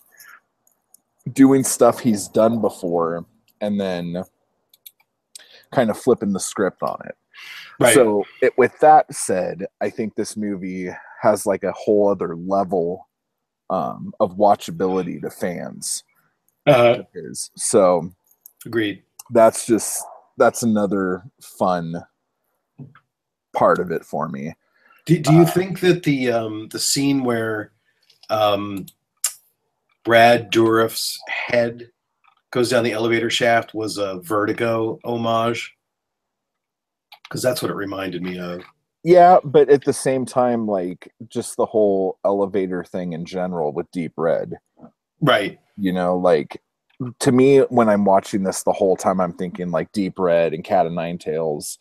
[1.34, 3.26] doing stuff he's done before
[3.59, 4.24] and then
[5.74, 7.15] kind of flipping the script on it.
[7.80, 7.93] Right.
[7.93, 10.89] So it, with that said, I think this movie
[11.22, 13.07] has like a whole other level
[13.70, 16.03] um, of watchability to fans.
[16.65, 16.99] uh,
[17.55, 18.09] so
[18.65, 19.03] agreed.
[19.32, 20.03] that's just
[20.38, 21.96] that's another fun
[23.56, 24.54] part of it for me.
[25.06, 27.72] Do, do you Uh, think that the um, the scene where
[28.30, 28.86] um,
[30.04, 31.90] Brad Dourif's head
[32.52, 35.74] goes down the elevator shaft was a Vertigo homage?
[37.24, 38.62] Because that's what it reminded me of.
[39.04, 43.90] Yeah, but at the same time, like just the whole elevator thing in general with
[43.92, 44.54] Deep Red,
[45.22, 45.60] Right.
[45.78, 46.62] you know, like
[47.20, 50.64] to me when I'm watching this the whole time I'm thinking like Deep Red and
[50.64, 51.78] Cat of Nine Tails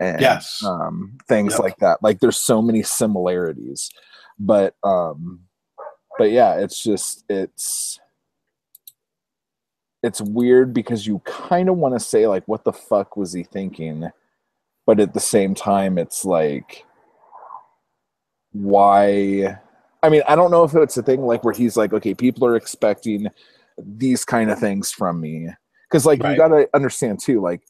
[0.00, 0.62] and Yes.
[0.64, 1.60] um things Yep.
[1.60, 2.02] like that.
[2.02, 3.90] Like there's so many similarities.
[4.38, 5.40] But um
[6.18, 7.98] but yeah, it's just it's
[10.02, 13.44] it's weird because you kind of want to say like what the fuck was he
[13.44, 14.10] thinking?
[14.84, 16.84] But at the same time it's like
[18.52, 19.58] why
[20.02, 22.44] I mean, I don't know if it's a thing like where he's like, okay, people
[22.46, 23.28] are expecting
[23.78, 25.48] these kind of things from me.
[25.90, 26.32] Cause like Right.
[26.32, 27.62] you gotta understand too, like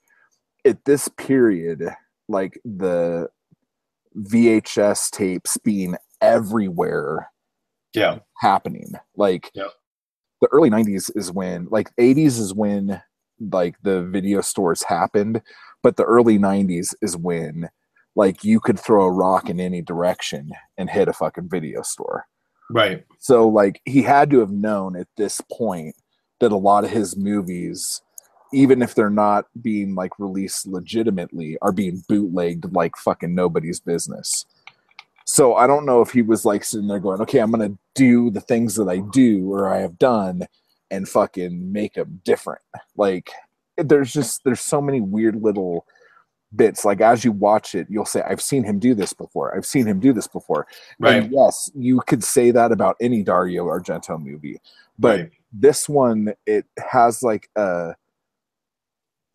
[0.64, 1.82] at this period,
[2.28, 3.28] like the
[4.16, 7.30] VHS tapes being everywhere
[7.94, 8.20] Yeah.
[8.38, 8.92] happening.
[9.16, 9.70] Like Yep.
[10.40, 13.02] the early 90s is when like 80s is when
[13.40, 15.42] like the video stores happened,
[15.82, 17.70] but the early 90s is when
[18.14, 22.26] like you could throw a rock in any direction and hit a fucking video store.
[22.72, 23.04] Right.
[23.18, 25.94] So like he had to have known at this point
[26.40, 28.02] that a lot of his movies
[28.52, 34.44] even if they're not being like released legitimately are being bootlegged like fucking nobody's business.
[35.24, 37.78] So I don't know if he was like sitting there going, "Okay, I'm going to
[37.94, 40.46] do the things that I do or I have done
[40.90, 42.60] and fucking make them different."
[42.96, 43.30] Like
[43.78, 45.86] there's just there's so many weird little
[46.54, 46.84] bits.
[46.84, 49.54] Like as you watch it, you'll say, "I've seen him do this before.
[49.56, 50.66] I've seen him do this before."
[50.98, 51.22] Right.
[51.22, 54.60] And yes, you could say that about any Dario Argento movie,
[54.98, 55.30] but Right.
[55.52, 57.94] this one it has like a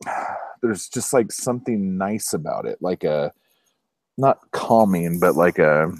[0.61, 3.31] there's just like something nice about it, like a
[4.17, 5.91] not calming, but like a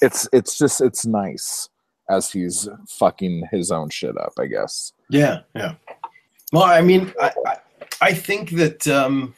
[0.00, 1.68] it's it's just it's nice
[2.10, 4.92] as he's fucking his own shit up, I guess.
[5.08, 5.74] Yeah, yeah.
[6.52, 7.56] Well, I mean, I, I,
[8.00, 9.34] I think that um,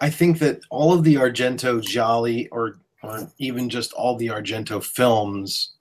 [0.00, 4.82] I think that all of the Argento Giallo, or or even just all the Argento
[4.82, 5.72] films,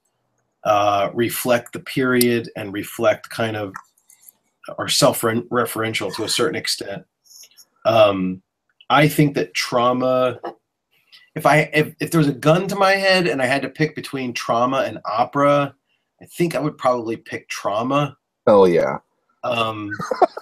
[0.64, 3.74] uh, reflect the period and reflect kind of
[4.78, 7.06] are self-referential to a certain extent.
[7.86, 8.42] Um,
[8.90, 10.40] I think that trauma.
[11.36, 13.70] If I if, if there was a gun to my head and I had to
[13.70, 15.76] pick between trauma and opera,
[16.22, 18.18] I think I would probably pick trauma.
[18.48, 18.98] Hell yeah.
[19.44, 19.92] Um,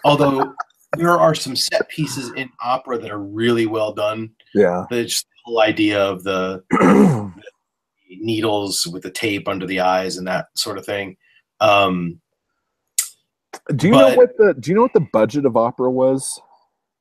[0.05, 0.55] although
[0.97, 4.31] there are some set pieces in opera that are really well done.
[4.53, 4.85] Yeah.
[4.89, 6.63] The just the whole idea of the
[8.09, 11.17] needles with the tape under the eyes and that sort of thing.
[11.59, 12.19] Um,
[13.75, 16.39] do you But- know what the do you know what the budget of opera was?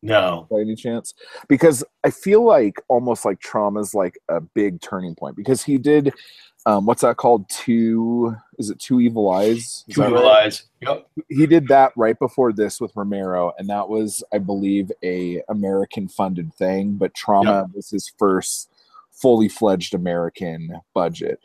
[0.02, 1.14] no, by any chance?
[1.48, 6.12] Because I feel like almost like trauma's like a big turning point because he did
[6.66, 7.48] um what's that called?
[7.48, 9.84] Two is it two evil eyes?
[9.88, 10.46] Is Two Evil right?
[10.46, 10.64] Eyes.
[10.80, 11.06] Yep.
[11.28, 16.08] He did that right before this with Romero, and that was, I believe, a American
[16.08, 18.70] funded thing, but trauma was his first
[19.10, 21.40] fully fledged American budget.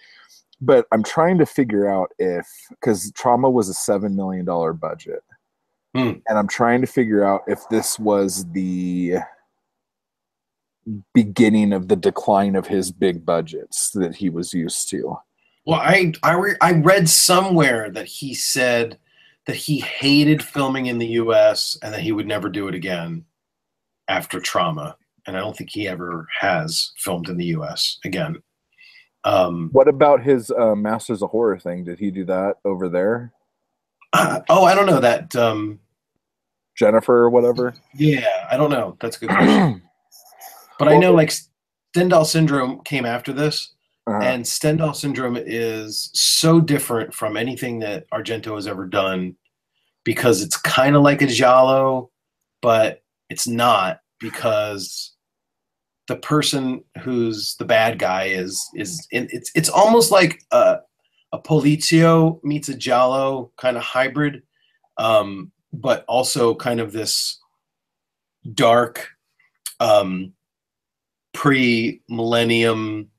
[0.62, 5.24] But I'm trying to figure out if because trauma was a seven million dollar budget.
[5.96, 6.14] Hmm.
[6.28, 9.16] And I'm trying to figure out if this was the
[11.14, 15.18] beginning of the decline of his big budgets that he was used to.
[15.66, 18.98] Well, I I, re- I read somewhere that he said
[19.46, 21.78] that he hated filming in the U.S.
[21.84, 23.26] and that he would never do it again
[24.08, 24.96] after Trauma,
[25.28, 27.98] and I don't think he ever has filmed in the U.S.
[28.06, 28.42] again.
[29.26, 31.84] Um, What about his uh, Masters of Horror thing?
[31.84, 33.34] Did he do that over there?
[34.14, 35.36] uh, oh, I don't know that.
[35.36, 35.80] Um,
[36.76, 37.76] Jennifer or whatever?
[37.96, 38.98] yeah, I don't know.
[39.02, 39.82] That's a good question.
[40.80, 41.32] But I know like
[41.96, 43.74] Stendhal syndrome came after this,
[44.08, 44.20] Uh-huh.
[44.24, 49.36] and Stendhal syndrome is so different from anything that Argento has ever done
[50.04, 52.10] because it's kind of like a giallo,
[52.62, 55.12] but it's not because
[56.08, 60.78] the person who's the bad guy is is it's it's almost like a
[61.32, 64.42] a Polizio meets a giallo kind of hybrid,
[64.98, 67.40] um, but also kind of this
[68.54, 69.10] dark
[69.80, 70.34] um,
[71.34, 73.10] pre-millennium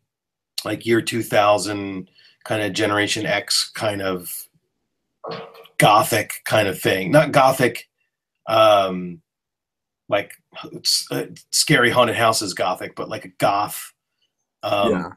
[0.65, 2.09] like year 2000
[2.45, 4.47] kind of generation x kind of
[5.79, 7.89] gothic kind of thing not gothic
[8.47, 9.21] um
[10.09, 10.33] like
[10.73, 13.93] it's, uh, scary haunted houses gothic but like a goth
[14.63, 15.11] um Yeah.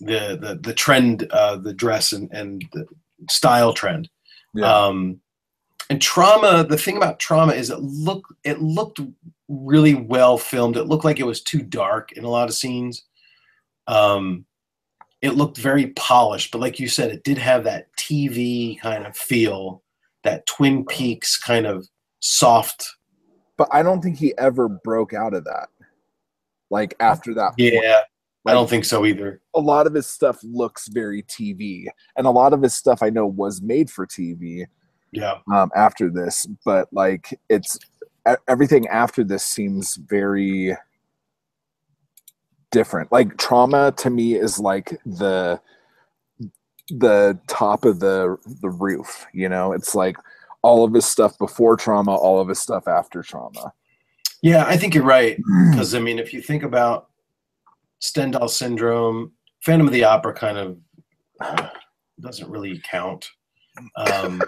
[0.00, 2.86] the the the trend uh the dress and and the
[3.30, 4.08] style trend
[4.54, 4.72] Yeah.
[4.86, 5.20] um
[5.90, 9.00] and trauma the thing about trauma is it look it looked
[9.48, 13.04] really well filmed it looked like it was too dark in a lot of scenes
[13.86, 14.44] um
[15.22, 19.16] it looked very polished but like you said it did have that tv kind of
[19.16, 19.82] feel
[20.22, 21.88] that twin peaks kind of
[22.20, 22.98] soft
[23.58, 25.68] but I don't think he ever broke out of that.
[26.70, 27.74] Like after that, point.
[27.82, 28.00] yeah
[28.46, 31.86] i don't think so either a lot of his stuff looks very TV,
[32.16, 34.64] and a lot of his stuff I know was made for TV
[35.12, 36.46] yeah um, after this.
[36.64, 37.78] But like, it's
[38.46, 40.76] everything after this seems very
[42.70, 43.10] different.
[43.10, 45.60] Like trauma to me is like the
[46.90, 49.26] the top of the the roof.
[49.32, 50.16] You know, it's like
[50.62, 53.72] all of his stuff before trauma, all of his stuff after trauma.
[54.42, 55.36] yeah i think you're right
[55.70, 57.08] because i mean if you think about
[58.00, 59.32] stendhal syndrome
[59.64, 60.78] phantom of the opera kind of
[61.40, 61.68] uh,
[62.20, 63.30] doesn't really count
[63.96, 64.42] um,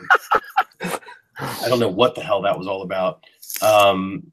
[1.38, 3.24] i don't know what the hell that was all about.
[3.62, 4.32] Um,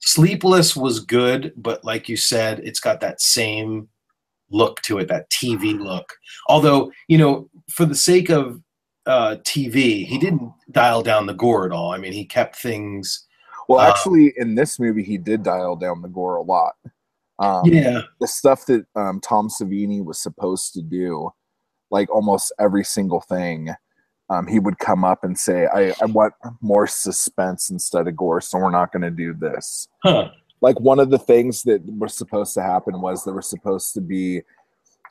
[0.00, 3.88] sleepless was good but like you said it's got that same
[4.50, 6.14] look to it that tv look.
[6.48, 8.60] Although you know for the sake of
[9.06, 11.92] uh, tv he didn't dial down the gore at all.
[11.92, 13.26] I mean he kept things
[13.68, 16.74] Well, Uh, actually, in this movie, he did dial down the gore a lot.
[17.38, 18.00] Um, yeah.
[18.20, 21.30] the stuff that um, Tom Savini was supposed to do,
[21.90, 23.70] like almost every single thing,
[24.30, 28.40] um, he would come up and say, I, I want more suspense instead of gore,
[28.40, 29.88] so we're not going to do this.
[30.02, 30.30] huh
[30.60, 34.00] Like one of the things that was supposed to happen was there was supposed to
[34.00, 34.42] be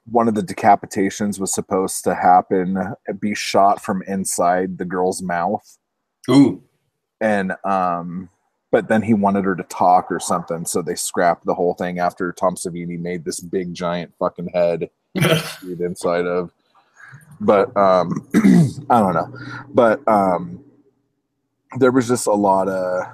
[0.09, 2.77] one of the decapitations was supposed to happen,
[3.19, 5.77] be shot from inside the girl's mouth.
[6.29, 6.61] ooh
[7.21, 8.29] and um,
[8.71, 11.99] but then he wanted her to talk or something, so they scrapped the whole thing
[11.99, 14.89] after Tom Savini made this big giant fucking head
[15.63, 16.51] inside of.
[17.39, 18.27] But um,
[18.89, 19.33] I don't know,
[19.73, 20.63] but um,
[21.77, 23.05] there was just a lot of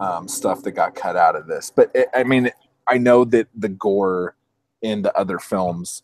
[0.00, 1.70] um, stuff that got cut out of this.
[1.74, 2.50] But it, I mean,
[2.88, 4.36] I know that the gore
[4.82, 6.02] in the other films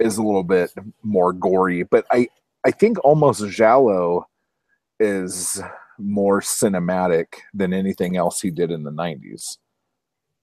[0.00, 2.28] is a little bit more gory, but I
[2.64, 4.28] I think almost Giallo
[5.00, 5.62] is
[5.98, 9.58] more cinematic than anything else he did in the 90s.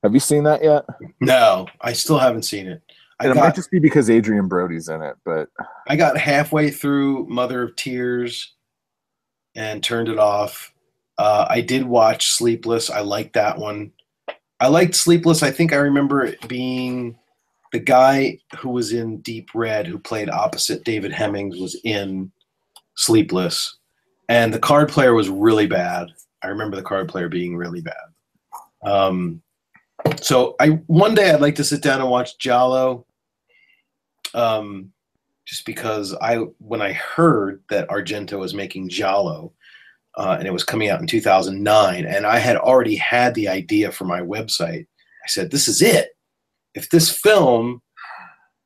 [0.04, 0.86] Have you seen that yet?
[1.20, 2.82] no, I still haven't seen it.
[3.20, 5.50] I And it might just be because Adrien Brody's in it, but
[5.88, 8.54] I got halfway through Mother of Tears
[9.56, 10.74] and turned it off.
[11.18, 12.90] Uh, I did watch Sleepless.
[12.90, 13.94] I liked that one.
[14.60, 15.44] I liked Sleepless.
[15.44, 17.18] I think I remember it being
[17.72, 22.32] the guy who was in Deep Red, who played opposite David Hemmings, was in
[22.96, 23.78] Sleepless.
[24.28, 26.08] And the card player was really bad.
[26.42, 27.96] I remember the card player being really bad.
[28.86, 29.42] Um,
[30.22, 33.06] so I one day I'd like to sit down and watch Giallo.
[34.34, 34.92] Um,
[35.46, 39.54] just because I when I heard that Argento was making Giallo,
[40.18, 43.92] uh, and it was coming out in 2009, and I had already had the idea
[43.92, 44.88] for my website.
[45.24, 46.10] I said, "This is it.
[46.74, 47.82] If this film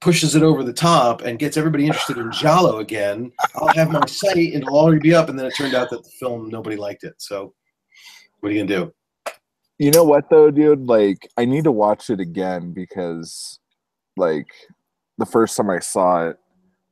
[0.01, 4.05] pushes it over the top and gets everybody interested in Giallo again, I'll have my
[4.05, 6.77] site and it'll already be up." And then it turned out that the film nobody
[6.77, 7.15] liked it.
[7.17, 7.53] So,
[8.39, 8.93] what are you gonna do?
[9.79, 10.85] You know what though, dude?
[10.85, 13.59] Like I need to watch it again because
[14.17, 14.47] like
[15.17, 16.37] the first time I saw it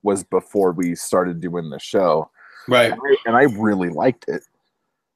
[0.04, 2.32] was before we started doing the show.
[2.68, 2.92] Right.
[2.92, 4.44] and I, and I really liked it.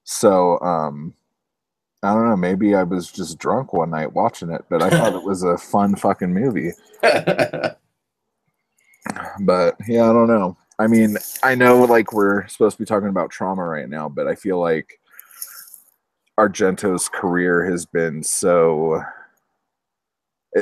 [0.04, 1.16] So um
[2.04, 5.16] I don't know, maybe I was just drunk one night watching it, but I thought
[5.16, 6.72] it was a fun fucking movie.
[9.42, 10.58] But yeah, I don't know.
[10.80, 14.28] I mean, I know like we're supposed to be talking about trauma right now, but
[14.28, 15.00] I feel like
[16.40, 19.04] Argento's career has been so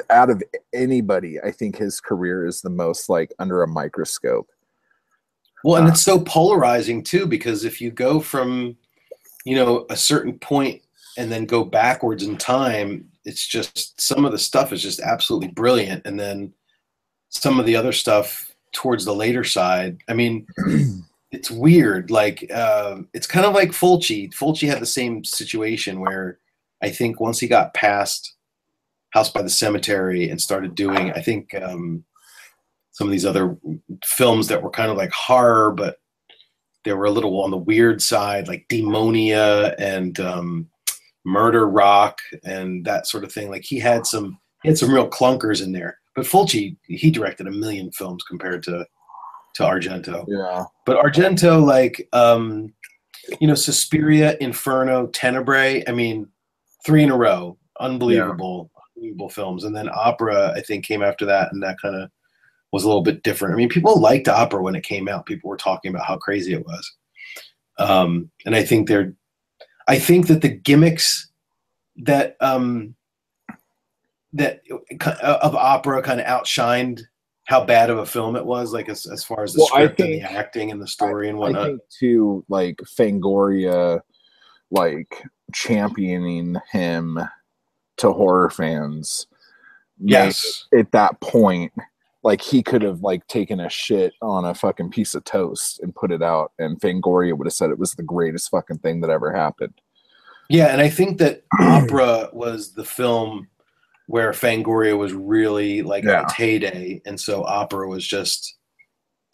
[0.09, 0.43] out of
[0.73, 4.47] anybody, I think his career is the most like under a microscope.
[5.63, 8.77] Well, and Uh, it's so polarizing too, because if you go from,
[9.45, 10.81] you know, a certain point
[11.17, 15.49] and then go backwards in time, it's just some of the stuff is just absolutely
[15.49, 16.53] brilliant, and then
[17.29, 19.97] some of the other stuff towards the later side.
[20.07, 20.47] I mean,
[21.31, 22.11] it's weird.
[22.11, 24.33] Like uh, it's kind of like Fulci.
[24.33, 26.39] Fulci had the same situation where
[26.81, 28.35] I think once he got past
[29.11, 31.53] House by the Cemetery and started doing, I think.
[31.55, 32.03] Um,
[32.99, 33.57] some of these other
[34.03, 36.01] films that were kind of like horror, but
[36.83, 40.67] they were a little on the weird side, like Demonia and um,
[41.25, 43.49] Murder Rock and that sort of thing.
[43.49, 45.97] Like he had some, he had some real clunkers in there.
[46.13, 48.85] But Fulci, he directed a million films compared to
[49.55, 50.25] to Argento.
[50.27, 50.65] Yeah.
[50.85, 52.73] But Argento, like, um,
[53.39, 55.83] you know, Suspiria, Inferno, Tenebrae.
[55.87, 56.27] I mean,
[56.85, 59.63] three in a row, unbelievable, unbelievable films.
[59.63, 62.09] And then Opera, I think, came after that, and that kind of
[62.71, 63.53] was a little bit different.
[63.53, 65.25] I mean, people liked Opera when it came out.
[65.25, 66.91] People were talking about how crazy it was.
[67.77, 69.13] Um, and I think they're,
[69.87, 71.29] I think that the gimmicks
[71.97, 72.95] that um,
[74.33, 74.61] that
[75.21, 77.01] of opera kind of outshined
[77.49, 79.85] how bad of a film it was, like as, as far as the Well, I
[79.85, 81.65] script and the acting and the story and I whatnot.
[81.65, 84.01] think too, like Fangoria,
[84.69, 87.17] like championing him
[87.97, 89.25] to horror fans.
[89.97, 90.67] yes.
[90.77, 91.73] At that point,
[92.21, 95.95] like he could have like taken a shit on a fucking piece of toast and
[95.95, 99.09] put it out, and Fangoria would have said it was the greatest fucking thing that
[99.09, 99.73] ever happened.
[100.49, 103.47] Yeah, and I think that Opera was the film
[104.09, 106.23] where Fangoria was really like Yeah.
[106.23, 108.55] its heyday, and so Opera was just.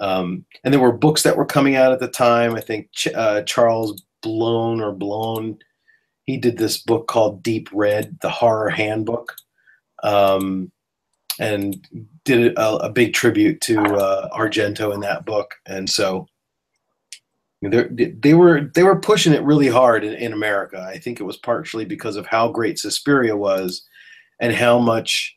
[0.01, 2.53] Um, and there were books that were coming out at the time.
[2.53, 5.57] I think Ch- uh, Charles Balun or Balun,
[6.25, 9.33] he did this book called Deep Red, the horror handbook,
[10.03, 10.69] um,
[11.39, 11.77] and
[12.25, 15.55] did a, a big tribute to uh, Argento in that book.
[15.65, 16.27] And so
[17.61, 20.85] they they were they were pushing it really hard in, in America.
[20.93, 23.87] I think it was partially because of how great Suspiria was,
[24.39, 25.35] and how much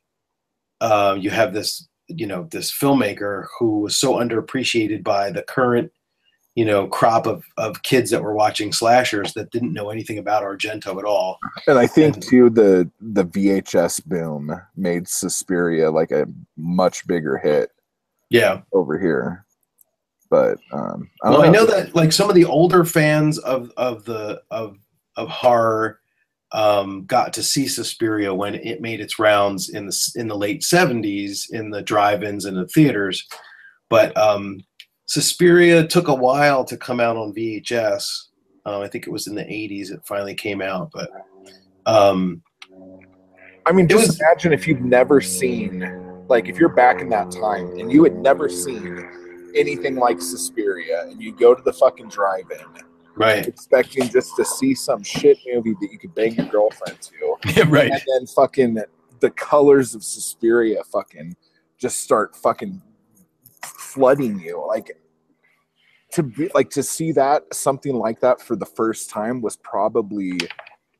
[0.80, 5.92] uh, you have this you know this filmmaker who was so underappreciated by the current
[6.54, 10.42] you know crop of of kids that were watching slashers that didn't know anything about
[10.42, 11.38] Argento at all.
[11.66, 16.26] And I think And- too the the VHS boom made Suspiria like a
[16.56, 17.70] much bigger hit
[18.30, 18.62] Yeah.
[18.72, 19.44] over here.
[20.30, 23.70] But um, I well, don't I know that like some of the older fans of
[23.76, 24.76] of the of
[25.16, 26.00] of horror
[26.52, 30.64] um, got to see Suspiria when it made its rounds in the in the late
[30.64, 33.26] seventies in the drive-ins and the theaters,
[33.90, 34.60] but um,
[35.06, 38.28] Suspiria took a while to come out on VHS,
[38.66, 41.10] Uh, I think it was in the 80s it finally came out, but
[41.86, 42.42] um,
[43.64, 47.30] I mean, just was- imagine if you've never seen, like, if you're back in that
[47.30, 49.08] time and you had never seen
[49.54, 52.66] anything like Suspiria, and you go to the fucking drive-in
[53.18, 57.64] right, expecting just to see some shit movie that you could bang your girlfriend to,
[57.64, 58.78] right, and then fucking
[59.20, 61.36] the colors of Suspiria fucking
[61.76, 62.80] just start fucking
[63.62, 64.96] flooding you, like.
[66.12, 70.38] To be like to see that something like that for the first time was probably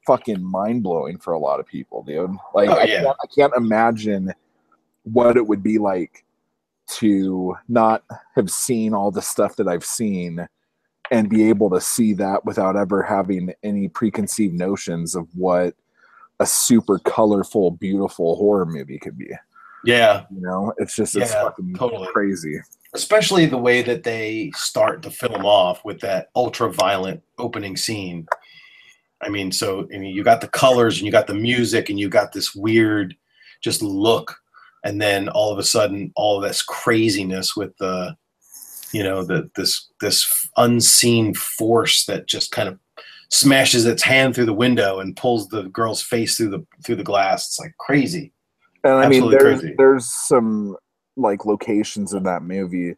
[0.06, 2.30] fucking mind blowing for a lot of people, dude.
[2.52, 3.02] Like Oh, I, yeah.
[3.02, 4.34] can't, I can't imagine
[5.04, 6.26] what it would be like
[6.88, 8.04] to not
[8.34, 10.46] have seen all the stuff that I've seen
[11.10, 15.74] and be able to see that without ever having any preconceived notions of what
[16.40, 19.30] a super colorful, beautiful horror movie could be.
[19.84, 20.24] yeah.
[20.30, 22.08] You know, it's just it's Yeah, fucking totally.
[22.12, 22.60] crazy.
[22.94, 28.26] especially the way that they start the film off with that ultra violent opening scene.
[29.20, 31.98] I mean, so I mean, you got the colors and you got the music and
[31.98, 33.16] you got this weird
[33.60, 34.36] just look,
[34.84, 38.16] and then all of a sudden, all of this craziness with the,
[38.92, 42.78] you know, the this this unseen force that just kind of
[43.30, 47.04] smashes its hand through the window and pulls the girl's face through the through the
[47.04, 47.46] glass.
[47.46, 48.32] It's like crazy.
[48.84, 49.74] And I mean, there's crazy.
[49.76, 50.76] there's some
[51.16, 52.94] like locations in that movie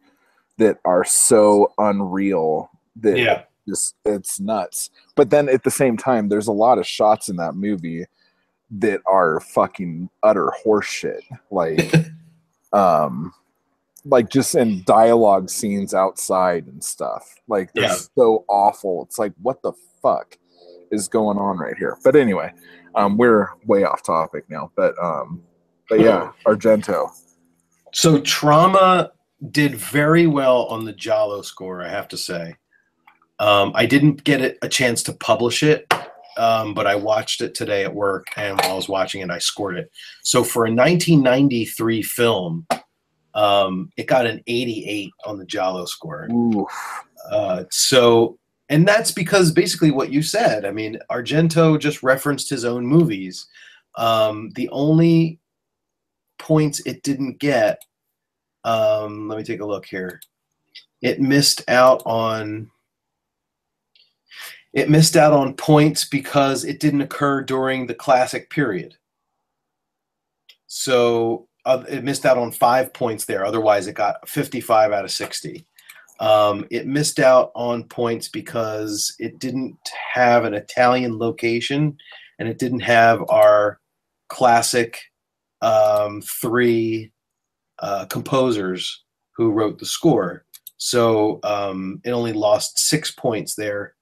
[0.57, 4.89] that are so unreal that Yeah, just it's nuts.
[5.15, 8.05] But then at the same time, there's a lot of shots in that movie
[8.71, 11.21] that are fucking utter horseshit.
[11.49, 11.93] Like,
[12.73, 13.33] um,
[14.05, 17.35] like just in dialogue scenes outside and stuff.
[17.47, 17.97] Like they're Yeah.
[18.17, 19.03] so awful.
[19.03, 20.37] It's like what the fuck
[20.91, 21.97] is going on right here?
[22.03, 22.51] But anyway,
[22.95, 24.71] um, we're way off topic now.
[24.75, 25.43] But um,
[25.89, 27.09] but yeah, Argento.
[27.93, 29.11] So Trauma
[29.51, 32.55] did very well on the Giallo score, I have to say.
[33.39, 35.91] Um, I didn't get it, a chance to publish it,
[36.37, 39.39] um, but I watched it today at work, and while I was watching it, I
[39.39, 39.89] scored it.
[40.23, 42.67] So for a 1993 film,
[43.33, 46.27] um, it got an 88 on the Giallo score.
[47.31, 48.37] Uh, so,
[48.69, 50.65] and that's because basically what you said.
[50.65, 53.47] I mean, Argento just referenced his own movies.
[53.95, 55.39] Um, the only
[56.39, 57.81] points it didn't get,
[58.63, 60.21] um, let me take a look here.
[61.01, 62.69] It missed out on.
[64.73, 68.95] It missed out on points because it didn't occur during the classic period.
[70.67, 73.45] So uh, it missed out on five points there.
[73.45, 75.65] Otherwise, it got 55 out of 60.
[76.19, 79.77] Um, it missed out on points because it didn't
[80.13, 81.97] have an Italian location
[82.39, 83.79] and it didn't have our
[84.29, 84.99] classic
[85.61, 87.11] um, three
[87.79, 89.03] uh, composers
[89.35, 90.45] who wrote the score.
[90.77, 93.95] So um, it only lost six points there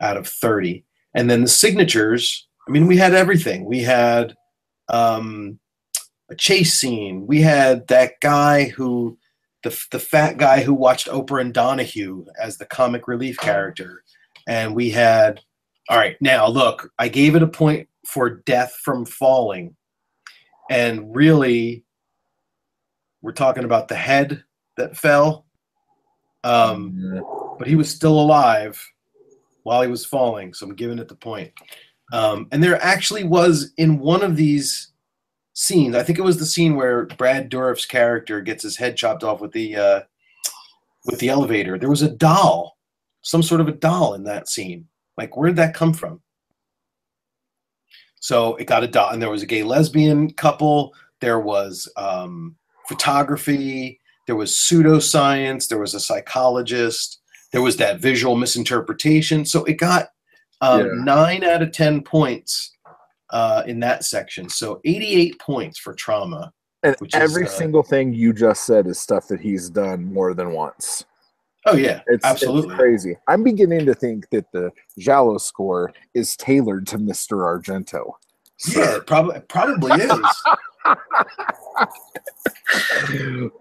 [0.00, 0.84] out of 30.
[1.14, 3.64] And then the signatures, I mean, we had everything.
[3.64, 4.34] We had
[4.88, 5.58] um,
[6.34, 7.26] a chase scene.
[7.26, 9.16] We had that guy who
[9.62, 14.02] the, the fat guy who watched Oprah and Donahue as the comic relief character.
[14.46, 15.40] And we had,
[15.88, 19.74] all right, now look, I gave it a point for death from falling.
[20.70, 21.84] And really,
[23.22, 24.44] we're talking about the head
[24.76, 25.46] that fell.
[26.42, 27.22] Um,
[27.58, 28.78] but he was still alive
[29.62, 30.52] while he was falling.
[30.52, 31.52] So I'm giving it the point.
[32.12, 34.92] Um, and there actually was in one of these
[35.54, 39.24] scenes, I think it was the scene where Brad Dourif's character gets his head chopped
[39.24, 40.00] off with the uh,
[41.06, 41.78] with the elevator.
[41.78, 42.76] There was a doll,
[43.22, 44.86] some sort of a doll in that scene.
[45.16, 46.20] Like, where did that come from?
[48.20, 50.94] So it got a doll, and there was a gay lesbian couple.
[51.20, 52.56] There was um,
[52.88, 54.00] photography.
[54.26, 55.68] There was pseudoscience.
[55.68, 57.20] There was a psychologist.
[57.52, 59.44] There was that visual misinterpretation.
[59.44, 60.08] So it got
[60.60, 60.92] um, Yeah.
[61.04, 62.72] nine out of ten points
[63.30, 64.48] uh, in that section.
[64.48, 66.52] So 88 points for trauma.
[66.82, 70.12] And Which is, every uh, single thing you just said is stuff that he's done
[70.12, 71.04] more than once.
[71.66, 72.70] Oh yeah, It's, absolutely.
[72.70, 73.16] it's crazy.
[73.26, 77.38] I'm beginning to think that the Giallo score is tailored to Mr.
[77.38, 78.12] Argento.
[78.68, 80.10] Yeah, probably probably is.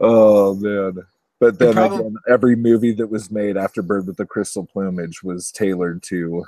[0.01, 0.97] oh man.
[1.39, 5.51] But then again, every movie that was made after Bird with the Crystal Plumage was
[5.51, 6.43] tailored to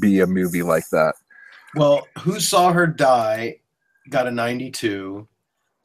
[0.00, 1.14] be a movie like that.
[1.74, 3.56] Well, Who Saw Her Die
[4.10, 5.26] got a 92.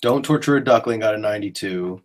[0.01, 2.01] Don't Torture a Duckling got a 92.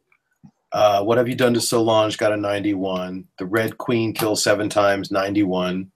[0.70, 3.26] Uh, what Have You Done to Solange got a 91.
[3.38, 5.90] The Red Queen Kills Seven Times, 91.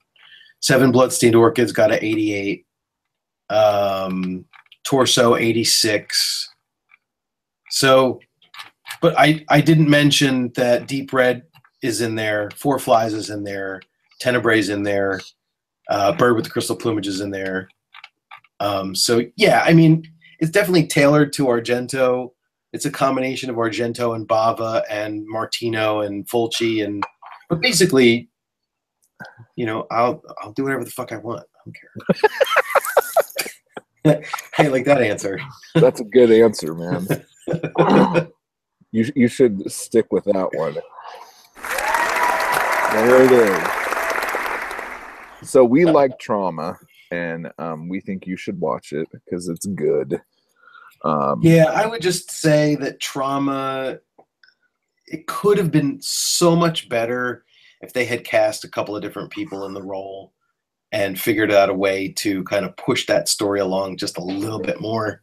[0.61, 2.67] Seven Bloodstained Orchids got a 88.
[3.51, 4.45] Um,
[4.85, 6.49] Torso, 86.
[7.71, 8.21] So,
[9.01, 11.43] but I, I didn't mention that Deep Red
[11.83, 13.81] is in there, Four Flies is in there,
[14.21, 15.21] Tenebrae's in there.
[15.89, 17.69] Uh, Bird with the Crystal Plumage is in there.
[18.61, 20.05] Um, so yeah, I mean,
[20.39, 22.31] it's definitely tailored to Argento.
[22.73, 27.03] It's a combination of Argento and Bava and Martino and Fulci and
[27.49, 28.31] but basically,
[29.57, 31.45] you know, I'll I'll do whatever the fuck I want.
[31.55, 31.77] I don't
[34.05, 34.23] care.
[34.57, 35.39] hey, like that answer.
[35.75, 37.07] That's a good answer, man.
[38.95, 40.75] You you should stick with that one.
[42.93, 43.82] There it is.
[45.43, 46.79] So we like trauma,
[47.11, 50.21] and um, we think you should watch it because it's good.
[51.05, 53.99] Um, Yeah, I would just say that trauma
[55.07, 57.45] it could have been so much better
[57.83, 60.33] if they had cast a couple of different people in the role
[60.93, 64.61] and figured out a way to kind of push that story along just a little
[64.61, 65.23] bit more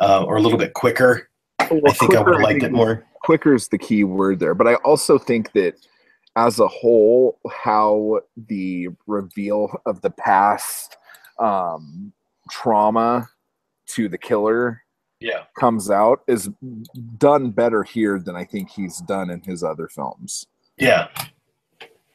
[0.00, 1.30] uh, or a little bit quicker.
[1.70, 3.06] well, I think I would have liked it more.
[3.22, 5.74] quicker is the key word there but i also think that
[6.36, 10.96] as a whole how the reveal of the past
[11.38, 12.12] um,
[12.50, 13.28] trauma
[13.86, 14.82] to the killer
[15.20, 15.44] Yeah.
[15.58, 16.50] comes out is
[17.18, 20.46] done better here than i think he's done in his other films
[20.76, 21.08] Yeah.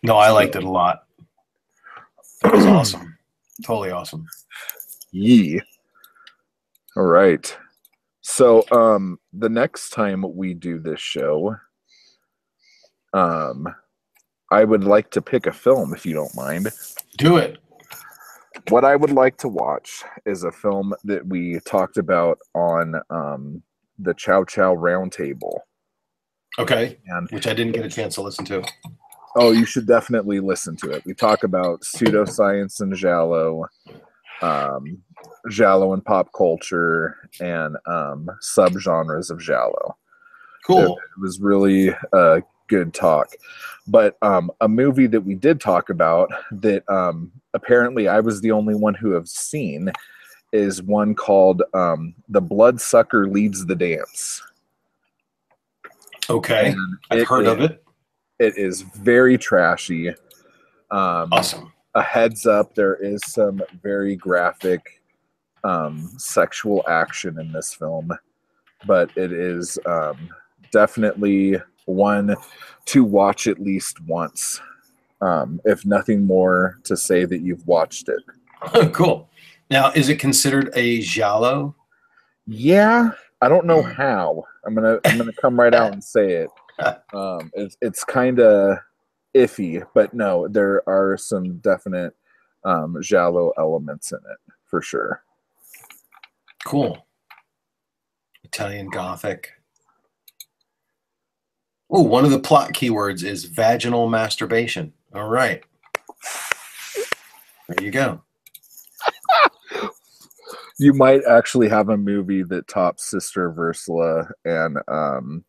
[0.02, 1.04] No, I liked it a lot.
[2.46, 3.18] It was awesome.
[3.66, 4.26] Totally awesome.
[5.12, 5.62] Yee.
[6.96, 7.58] All right.
[8.22, 11.58] So um the next time we do this show,
[13.14, 13.68] um
[14.52, 16.70] I would like to pick a film if you don't mind.
[17.18, 17.58] Do it.
[18.70, 23.64] What I would like to watch is a film that we talked about on um
[24.00, 25.60] the Chow Chow Roundtable.
[26.58, 26.98] Okay.
[27.08, 28.64] And Which I didn't get a chance to listen to.
[29.36, 31.04] oh, you should definitely listen to it.
[31.06, 33.66] We talk about pseudoscience and Giallo,
[34.42, 35.02] um,
[35.50, 39.98] Giallo and pop culture, and um, subgenres of Giallo.
[40.66, 40.98] Cool.
[40.98, 43.34] It was really a good talk.
[43.88, 48.52] But um, a movie that we did talk about that um, apparently I was the
[48.52, 49.92] only one who have seen
[50.54, 54.42] is one called um, "The Bloodsucker Leads the Dance."
[56.30, 56.70] Okay.
[56.70, 57.84] And I've heard of it.
[58.40, 60.10] It is very trashy.
[60.92, 61.74] Um, Awesome.
[61.96, 65.02] a heads up there is some very graphic
[65.64, 68.12] um, sexual action in this film
[68.86, 70.30] but it is um,
[70.72, 71.58] definitely
[71.90, 72.36] one
[72.86, 74.62] to watch at least once
[75.22, 78.24] um, if nothing more to say that you've watched it
[78.94, 79.30] cool.
[79.72, 81.76] Now, is it considered a giallo?
[82.52, 83.12] yeah
[83.44, 86.50] i don't know how i'm gonna i'm gonna come right out and say it
[87.14, 88.78] um, it's, it's kind of
[89.36, 92.16] iffy but no there are some definite
[92.64, 95.22] um, giallo elements in it for sure
[96.66, 97.06] Cool.
[98.44, 99.52] Italian Gothic.
[101.92, 104.94] Oh, one of the plot keywords is vaginal masturbation.
[105.14, 105.64] All right.
[107.68, 108.22] There you go.
[110.80, 115.44] you might actually have a movie that tops Sister Ursula and um,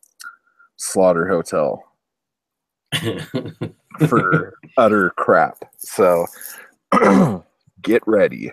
[0.76, 1.84] Slaughter Hotel
[4.08, 5.56] for utter crap.
[5.78, 6.26] So
[7.82, 8.52] get ready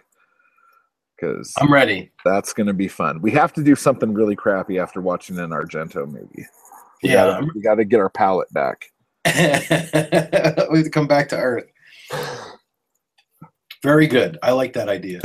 [1.15, 2.11] because I'm ready.
[2.25, 3.21] that's going to be fun.
[3.21, 6.45] We have to do something really crappy after watching an Argento movie.
[7.03, 7.15] We Yeah.
[7.25, 8.85] gotta, we got to get our palate back.
[9.25, 11.65] we have to come back to Earth.
[13.83, 14.37] Very good.
[14.41, 15.21] I like that idea.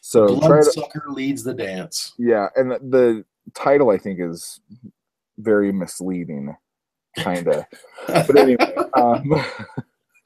[0.00, 2.14] So try to, leads the dance.
[2.18, 3.24] yeah, and the, the
[3.54, 4.58] title I think is
[5.38, 6.56] very misleading,
[7.18, 7.64] kind of.
[8.08, 9.44] but anyway, um,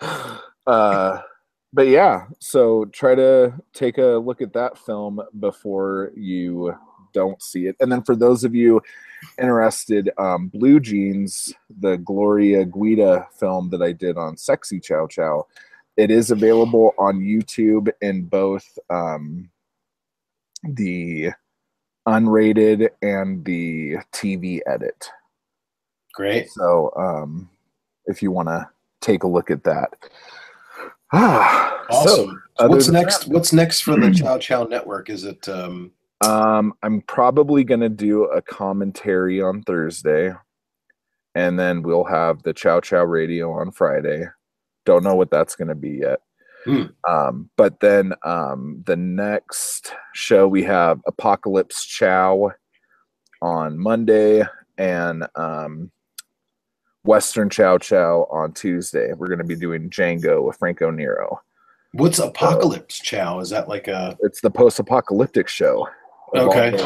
[0.66, 1.20] uh,
[1.74, 6.74] but yeah, so try to take a look at that film before you
[7.14, 7.76] don't see it.
[7.80, 8.82] And then for those of you
[9.38, 15.46] interested, um, Blue Jeans, the Gloria Guida film that I did on Sexy Chow Chow,
[15.96, 19.48] it is available on YouTube in both um,
[20.64, 21.30] the
[22.06, 25.08] unrated and the TV edit.
[26.12, 26.50] Great.
[26.50, 27.48] So um,
[28.06, 28.68] if you want to
[29.00, 29.90] take a look at that.
[31.16, 32.42] Ah, Awesome.
[32.58, 33.28] other what's next?
[33.28, 35.10] What's next for the Chow Chow Network?
[35.10, 40.32] Is it um um, I'm probably going to do a commentary on Thursday,
[41.34, 44.26] and then we'll have the Chow Chow Radio on Friday.
[44.86, 46.20] Don't know what that's going to be yet.
[46.64, 46.84] Hmm.
[47.06, 52.52] Um, but then um, the next show we have Apocalypse Chow
[53.42, 54.44] on Monday
[54.78, 55.90] and um,
[57.04, 59.12] Western Chow Chow on Tuesday.
[59.12, 61.42] We're going to be doing Django with Franco Nero.
[61.92, 63.40] what's Apocalypse Chow?
[63.40, 65.86] Is that like a It's the post-apocalyptic show.
[66.34, 66.76] Okay.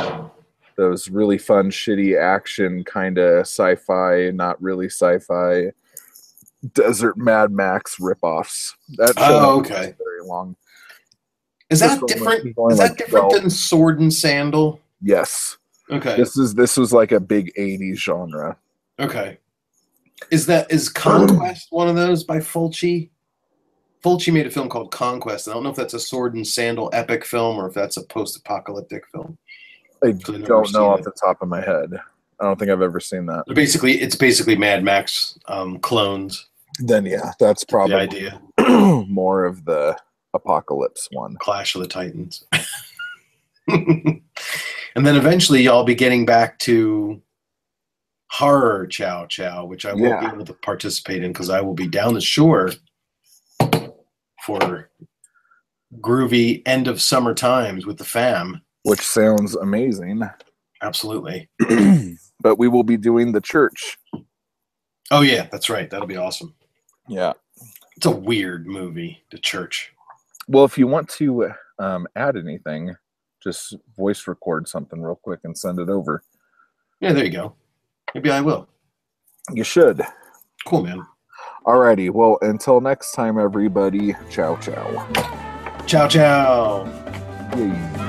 [0.76, 5.70] those really fun, shitty action kind of sci-fi, not really sci-fi
[6.74, 8.74] Desert Mad Max ripoffs.
[8.96, 9.94] That show Oh, okay.
[9.98, 10.56] very long.
[11.70, 12.46] Is that different?
[12.46, 13.42] Is that like different 12.
[13.42, 14.80] than Sword and Sandal?
[15.00, 15.58] Yes,
[15.90, 16.16] Okay.
[16.16, 18.56] this is this was like a big '80s genre.
[18.98, 19.38] Okay.
[20.32, 23.10] Is that is Conquest one of those by Fulci?
[24.04, 25.48] Fulci made a film called Conquest.
[25.48, 28.02] I don't know if that's a sword and sandal epic film or if that's a
[28.04, 29.36] post-apocalyptic film.
[30.04, 31.04] I don't know off it.
[31.04, 32.00] the top of my head.
[32.40, 33.44] I don't think I've ever seen that.
[33.48, 36.46] But basically, it's basically Mad Max um, clones.
[36.78, 38.40] Then yeah, that's probably The idea,
[39.08, 39.96] more of the
[40.34, 41.34] apocalypse one.
[41.40, 42.44] Clash of the Titans.
[43.66, 44.22] and
[44.94, 47.20] then eventually, y'all be getting back to
[48.30, 50.20] horror Chow Chow, which I won't Yeah.
[50.20, 52.70] be able to participate in because I will be down the shore
[54.48, 54.88] for
[56.00, 58.62] groovy end of summer times with the fam.
[58.84, 60.22] which sounds amazing.
[60.80, 61.50] Absolutely.
[62.40, 63.98] but we will be doing the church.
[65.10, 65.90] Oh yeah, that's right.
[65.90, 66.54] That'll be awesome.
[67.08, 67.34] Yeah.
[67.98, 69.92] It's a weird movie, The Church.
[70.46, 72.94] Well, if you want to um, add anything,
[73.42, 76.22] just voice record something real quick and send it over.
[77.00, 77.54] Yeah, there you go.
[78.14, 78.66] Maybe I will.
[79.52, 80.00] You should.
[80.64, 81.04] Cool, man.
[81.68, 82.10] Alrighty.
[82.10, 84.14] Well, until next time, everybody.
[84.30, 85.06] Ciao, ciao.
[85.86, 86.86] Ciao, ciao.
[87.58, 88.07] Yay.